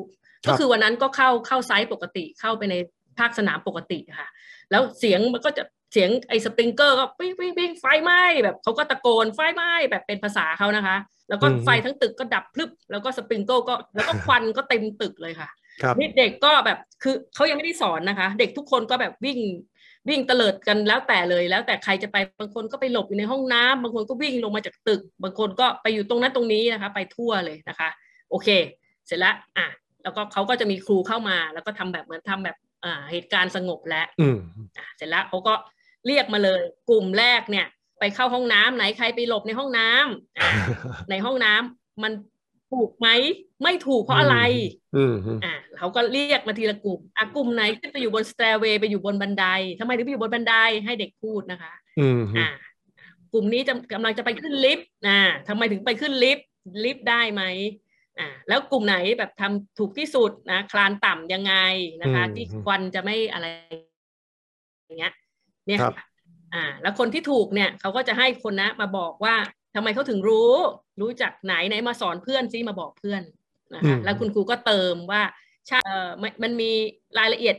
[0.49, 2.75] ก็คือวันนั้นก็เข้าเข้าไซต์ปกติเข้าไปใน
[3.19, 4.29] ภาคสนามปกติค่ะ
[4.71, 10.97] แล้วเสียงมันก็จะเสียงไอ้สปริงเกอร์ก็ปิ้งปิ้งปิ้งไฟไหม้แบบเขาก็ตะโกนไฟไหม้แบบเป็นภาษาเขานะคะ
[11.29, 15.49] แล้วก็ไฟทั้งตึกก็ดับพลึบแล้วก็สปริงเกิลก็แล้วก็ควันก็เต็มตึกเลยค่ะ
[15.99, 19.39] นี่เด็กก็แบบคือเขายังไม่ได้สอนนะคะ เด็กทุกคนก็แบบวิ่ง
[20.09, 27.89] วิ่งเตลิดกันแล้วแต่เลย แล้วแต่ใครจะไปบางคนก็ไปหลบอยู่ในห้องน้ำบางคนก็วิ่งลงมาจากตึก บางคนก็ไปอยู่ตรงนั้นตรงนี้นะคะ ไปทั่วเลยนะคะ
[28.31, 28.49] โอเค
[29.07, 29.67] เสร็จแล้วอะ
[30.03, 34.07] แล้วก็เขาก็จะมีครูเข้ามา แล้วก็ทำแบบเหมือนทำแบบอ่าเหตุการณ์สงบแล้ว
[34.79, 35.55] อ่าเสร็จแล้วเขาก็
[36.07, 37.67] เรียกมาเลยกลุ่มแรกเนี่ย
[38.01, 42.13] ไปเข้าห้องน้ำไหนใครไปหลบในห้องน้ำในห้องน้ำมัน
[42.73, 43.09] ถูกไหม
[43.63, 44.37] ไม่ถูกเพราะอะไร
[45.45, 49.47] อ่าเขาก็เรียกมาทีละกลุ่มอะกลุ่มไหนขึ้นไปอยู่บน stairway ไปอยู่บนบันได
[49.81, 50.55] ทำไมถึงไปอยู่บนบันได
[50.85, 51.73] ให้เด็กพูดนะคะ
[52.39, 52.49] อ่า
[53.33, 56.47] กลุ่มนี้จะกำลังจะไปขึ้นลิฟต์อ่าทำไมถึงไปขึ้นลิฟต์
[56.85, 57.43] ลิฟต์ได้ไหม
[58.19, 61.55] อ่าแล้วกลุ่มไหนแบบทำถูกที่สุดนะคลานต่ำยังไง
[62.03, 63.47] นะคะ ที่ควันจะไม่อะไร
[64.87, 65.13] อย่างเงี้ย
[65.67, 65.81] เนี่ย
[66.55, 69.37] อ่า แล้วคนที่ถูกเนี่ยเขาก็จะให้คนนะมาบอกว่า
[69.75, 70.53] ทำไมเขาถึงรู้
[71.01, 73.23] รู้จากไหนไหนมาสอนเพื่อนซิมาบอกเพื่อน
[73.75, 75.23] นะคะแล้วคุณครูก็เติมว่า
[75.69, 76.09] ใช่เออ
[76.43, 76.71] มันมี
[77.19, 77.57] รายละเอียด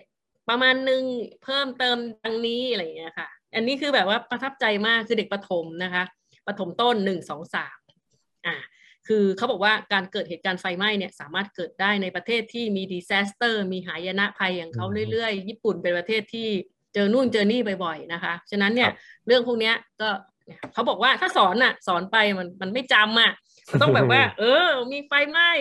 [0.49, 1.03] ประมาณนึง
[1.43, 6.03] เพิ่มเติมดังนี้อะไรอย่างเงี้ยค่ะ อันนี้คือแบบว่าประทับใจมากคือเด็กประถมนะคะ
[6.47, 7.78] ประถมต้นหนึ่งสองสาม
[8.45, 8.55] อ่า
[9.07, 16.47] คือเขาบอกว่าการเกิดเหตุการณ์ไฟไหม้เนี่ยสามารถเกิดได้ในประเทศที่มี disaster มีหายนะภัยอย่างเขาเรื่อยๆ ญี่ปุ่นเป็นประเทศที่
[16.93, 18.89] เจอนู่นเจอนี่บ่อยๆนะคะ ฉะนั้นเนี่ย
[19.28, 20.09] เรื่องพวกนี้ก็
[20.74, 23.32] เขาบอกว่าถ้าสอนอะ สอนไปมันมันไม่จำอะ
[23.82, 25.52] ต้องแบบว่า เออ มีไฟไหม้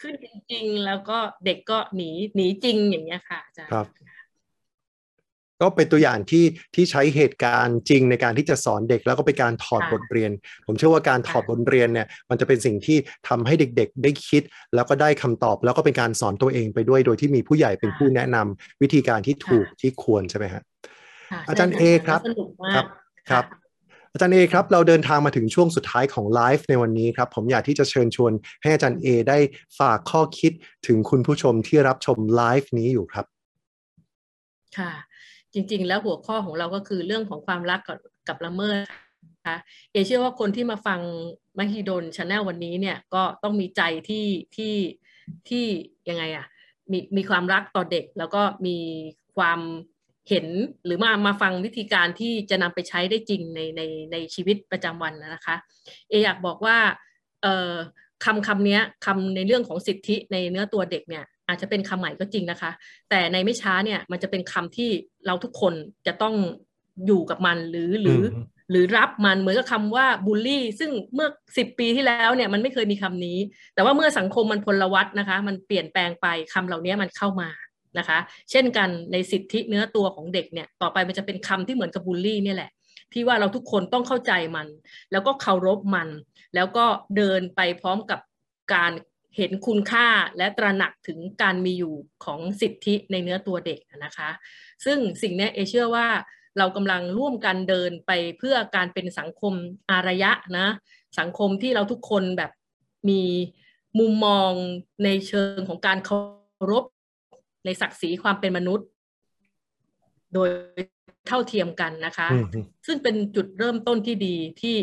[0.00, 3.86] ขึ้นจริง ๆ แล้วก็เด็กก็หนีหนีจริงอย่างเงี้ยค่ะอาจารย์ครับ
[5.62, 10.30] ก็เป็นตัวอย่างที่ที่ใช้เหตุการณ์จริงในการที่จะสอนเด็ก แล้วก็เป็นการถอดค่ะบทเรียน
[10.66, 14.42] ผมเชื่อว่าการถอดค่ะบทเรียนเนี่ย มันจะเป็นสิ่งที่ทำให้เด็ก ๆ ได้คิด
[14.74, 20.62] แล้วก็ได้คำตอบ แล้วก็เป็นการสอนตัวเองไปด้วย โดยที่มีผู้ใหญ่เป็นผู้แนะนำวิธีการที่ถูกที่ควรใช่ไหมฮะ
[21.30, 22.86] ค่ะอาจารย์ใช่เอครับสนุกมาครับ
[23.30, 23.44] ครับ
[24.12, 28.32] อาจารย์เอครับเราเดินทางมาถึงช่วงสุดท้ายของไลฟ์ในวันนี้ครับผมอยากที่จะเชิญชวน
[28.62, 29.38] ให้อาจารย์เอได้
[29.78, 30.52] ฝากข้อคิด
[30.86, 33.26] ถึงคุณผู้ชมที่รับชมไลฟ์นี้อยู่ครับ
[34.78, 34.92] ค่ะ
[35.52, 37.98] จริงๆ แล้วหัวข้อของเราก็คือเรื่องของความรักกับ
[38.28, 38.78] กับละเมิด
[39.36, 39.56] นะคะ
[39.92, 41.00] เอเชื่อว่าคนที่มาฟัง
[41.58, 44.74] Mahidol Channel วันนี้เนี่ยก็ต้องมีใจที่ที่
[45.48, 45.64] ที่
[46.08, 46.46] ยังไงอะ
[46.92, 48.76] มีมีความรักต่อเด็กแล้วก็มี
[49.36, 49.60] ความ
[50.28, 50.46] เห็น
[50.84, 55.56] หรือมามาฟังวิธีการที่จะนำไปใช้ได้จริงในในในชีวิตประจำวันนะคะ
[56.08, 56.76] เออยากบอกว่า
[57.42, 57.72] เอ่อ
[58.24, 62.70] คำคำเนี้ยคำในเรื่องของสิทธิในเนื้อตัวเด็กเนี่ยอาจจะเป็นคำใหม่ก็จริงนะคะ
[63.10, 64.90] แต่ในไม่ช้าเนี่ยมันจะเป็นคำที่
[65.26, 65.74] เราทุกคน
[66.06, 66.34] จะต้อง
[67.06, 73.38] อยู่กับมันหรือหรืออืมหรือรับมันเหมือนกับคำว่าบูลลี่ ซึ่งเมื่อสิบปีที่แล้วเนี่ยมันไม่เคยมีคำนี้
[73.74, 77.48] แต่ว่าเมื่อสังคมมันพลวัตนะคะ มันเปลี่ยนแปลงไปคำเหล่านี้มันเข้ามา
[77.98, 78.18] นะคะ
[78.50, 82.70] เช่นกันในสิทธิเนื้อตัวของเด็กเนี่ยต่อไปมันจะเป็นคำที่เหมือนกับบูลลี่เนี่ยแหละ
[83.12, 84.66] ที่ว่าเราทุกคนต้องเข้าใจมัน
[85.12, 86.08] แล้วก็เคารพมัน
[86.54, 86.84] แล้วก็
[87.16, 88.20] เดินไปพร้อมกับ
[88.74, 88.92] การ
[89.36, 94.30] เห็นคุณค่าและตระหนักถึงการมีอยู่ของสิทธิในเนื้อตัวเด็กนะคะ
[94.84, 96.08] ซึ่งสิ่งนี้เอเชื่อว่า
[96.58, 99.54] เรากำลังร่วมกันเดินไปเพื่อการเป็นสังคม
[99.90, 100.66] อารยะนะ
[101.18, 102.50] สังคมที่เราทุกคนแบบ
[103.08, 103.22] มี
[103.98, 104.50] มุมมอง
[105.04, 106.18] ในเชิงของการเคา
[106.70, 106.84] รพ
[107.64, 108.86] ในศักดิ์ศรีความเป็นมนุษย์
[110.34, 110.48] โดย
[111.28, 114.76] เท่าเทียมกันนะคะอืมซึ่งเป็นจุดเริ่มต้นที่ดีที่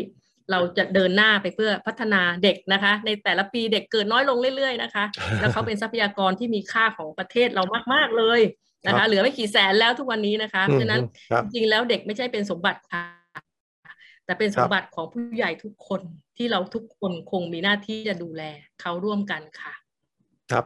[0.50, 5.04] เราจะเดินหน้าไปเพื่อพัฒนาเด็กนะคะ ในแต่ละปีเด็กเกิดน้อยลงเรื่อยๆนะคะ
[5.40, 7.62] แล้วเขาเป็นทรัพยากรที่มีค่าของประเทศเรา
[7.94, 8.40] มากๆเลย
[8.86, 11.00] นะครัคะบเหลือไม่กี่แสนแล้วทุกวันนี้นะคะอืเพมราะฉะนั้น
[11.30, 13.04] ครับจริงๆแล้วเด็กไม่ใช่เป็นสมบัติค่ะ
[14.24, 16.00] แต่เป็นสมบัติของผู้ใหญ่ทุกคน
[16.36, 18.42] ที่เราทุกคนคงมีหน้าที่จะดูแล
[18.80, 19.74] เขาร่วมกันค่ะ
[20.52, 20.64] ครับ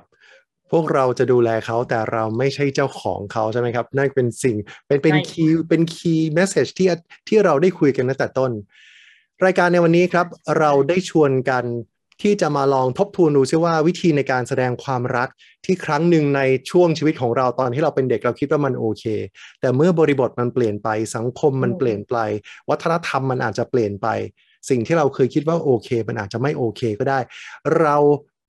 [0.73, 4.57] พวกเราจะดูแลเขาแต่เราไม่ใช่เจ้าของเขาใช่ไหมครับ นั่นเป็นสิ่ง
[4.87, 6.89] เป็นเป็นใช่ key เป็น key message ที่
[7.29, 8.51] ที่เราได้คุยกันตั้งแต่ต้น
[9.45, 10.27] รายการในวันนี้ครับ
[10.59, 11.65] เราได้ชวนกัน
[12.23, 15.29] ที่จะมาลองทบทวนดูซิว่าวิธีในการแสดงความรัก
[15.65, 16.41] ที่ครั้งหนึ่งใน
[16.71, 19.05] ช่วงชีวิตของเราตอนที่เราเป็นเด็กเราคิดว่ามันโอเค
[19.61, 22.17] แต่เมื่อบริบทมันเปลี่ยนไปสังคมมันอืมเปลี่ยนไป
[22.71, 24.09] วัฒนธรรมมันอาจจะเปลี่ยนไป
[24.71, 27.19] สิ่งที่เราเคยคิดว่าโอเค มันอาจจะไม่โอเคก็ได้
[27.81, 27.97] เรา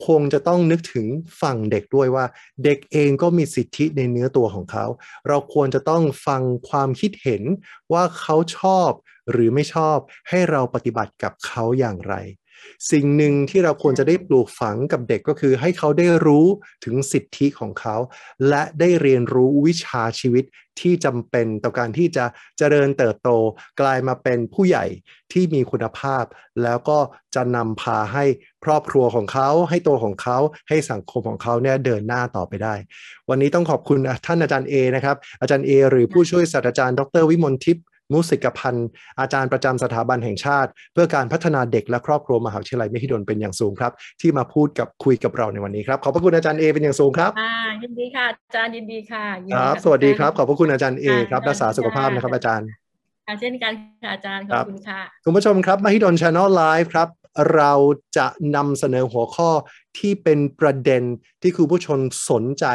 [0.08, 1.08] คงจะต้องนึกถึง
[1.42, 2.26] ฝั่งเด็กด้วยว่า
[2.64, 4.86] เด็กเองก็มีสิทธิในเนื้อตัวของเขา
[5.28, 7.44] เราควรจะต้องฟังความคิดเห็น
[7.94, 8.92] ว่าเขาชอบ
[9.32, 9.98] หรือไม่ชอบ
[10.30, 12.16] ให้เราปฏิบัติกับเขาอย่างไร
[12.92, 16.46] สิ่งหนึ่งที่เราควรจะได้ปลูกฝังกับเด็กก็คือ ให้เขาได้รู้
[16.86, 17.96] ถึงสิทธิของเขา
[18.50, 20.46] และได้เรียนรู้วิชาชีวิต
[20.82, 22.26] ที่จำเป็นต่อการที่จะ
[22.58, 23.30] เจริญเติบโต
[23.82, 24.86] กลายมาเป็นผู้ใหญ่
[25.32, 26.24] ที่มีคุณภาพ
[26.64, 27.00] แล้วก็
[27.36, 28.26] จะนำพาให้
[28.66, 30.38] ครอบครัวของเขา ให้ตัวของเขา
[30.70, 32.76] ให้สังคมของเขาเนี่ยเดินหน้าต่อไปได้
[33.30, 38.90] วันนี้ต้องขอบคุณท่านอาจารย์เอนะครับ อาจารย์เอหรือผู้ช่วยศาสตราจารย์ ดรวิมลทิพย์ มุสิกพันธ์
[39.20, 43.92] อาจารย์ประจำสถาบันแห่งชาติ เพื่อการพัฒนาเด็กและครอบครัวมหาวิทยาลัยมหิดลเป็นอย่างสูงครับ
[44.22, 47.52] ที่มาพูดกับคุยกับเราในวันนี้ครับขอบพระคุณอาจารย์เอเป็นอย่างสูงครับอ่า
[47.82, 52.68] ยินดีค่ะอาจารย์ยินดีค่ะยินคดีรับค่ะสวัสดีครับทุกขอบพระคุณอาจารย์เอค่ะครับรักษาสุขภาพนะครับค่ะอาจารย์
[53.28, 57.10] ท่านเช่นกันค่ะอาจารย์ขครัอบบคุณค่ะคุณผู้ชมครับมหิดล Channel Live ครับ
[57.56, 57.74] เรา
[58.18, 59.50] จะนำเสนอหัวข้อ
[59.98, 61.04] ที่เป็นประเด็น
[61.42, 62.00] ที่คุณผู้ชม
[62.30, 62.66] สนใจ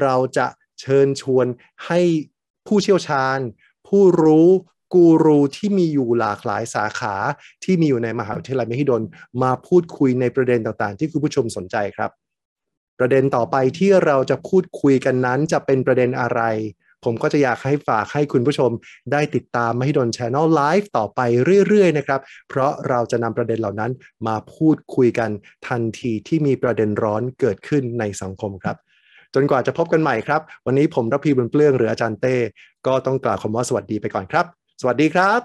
[0.00, 0.46] เราจะ
[0.80, 1.46] เชิญชวน
[1.86, 2.00] ให้
[2.66, 3.38] ผู้เชี่ยวชาญ
[3.88, 4.48] ผู้รู้
[4.94, 7.14] กูรูที่มีอยู่หลากหลายสาขา
[7.64, 9.02] ที่มีอยู่ในมหาวิทยาลัยมหิดล
[9.42, 12.10] มาพูดคุยในประเด็นต่างๆ ที่คุณผู้ชมสนใจครับ
[12.98, 16.42] ประเด็นต่อไปที่เราจะพูดคุยกันนั้นจะเป็นประเด็นอะไร
[17.04, 18.70] ผมก็จะอยากให้ฝากให้คุณผู้ชม
[19.12, 21.20] ได้ติดตามมหิดล Channel Live ต่อไป
[21.66, 23.92] เรื่อยๆนะครับ เพราะเราจะนำประเด็นเหล่านั้น
[24.26, 25.30] มาพูดคุยกัน
[25.68, 28.76] ทันทีที่มีประเด็นร้อนเกิดขึ้นในสังคมครับ
[29.34, 32.36] จนกว่าจะพบกันใหม่ครับ วันนี้ผมรพีบุญเปลื้องหรืออาจารย์เต้
[32.86, 34.44] ก็ต้องกล่าวคำว่าสวัสดีไปก่อนครับ
[34.80, 35.40] สวัสดีครับ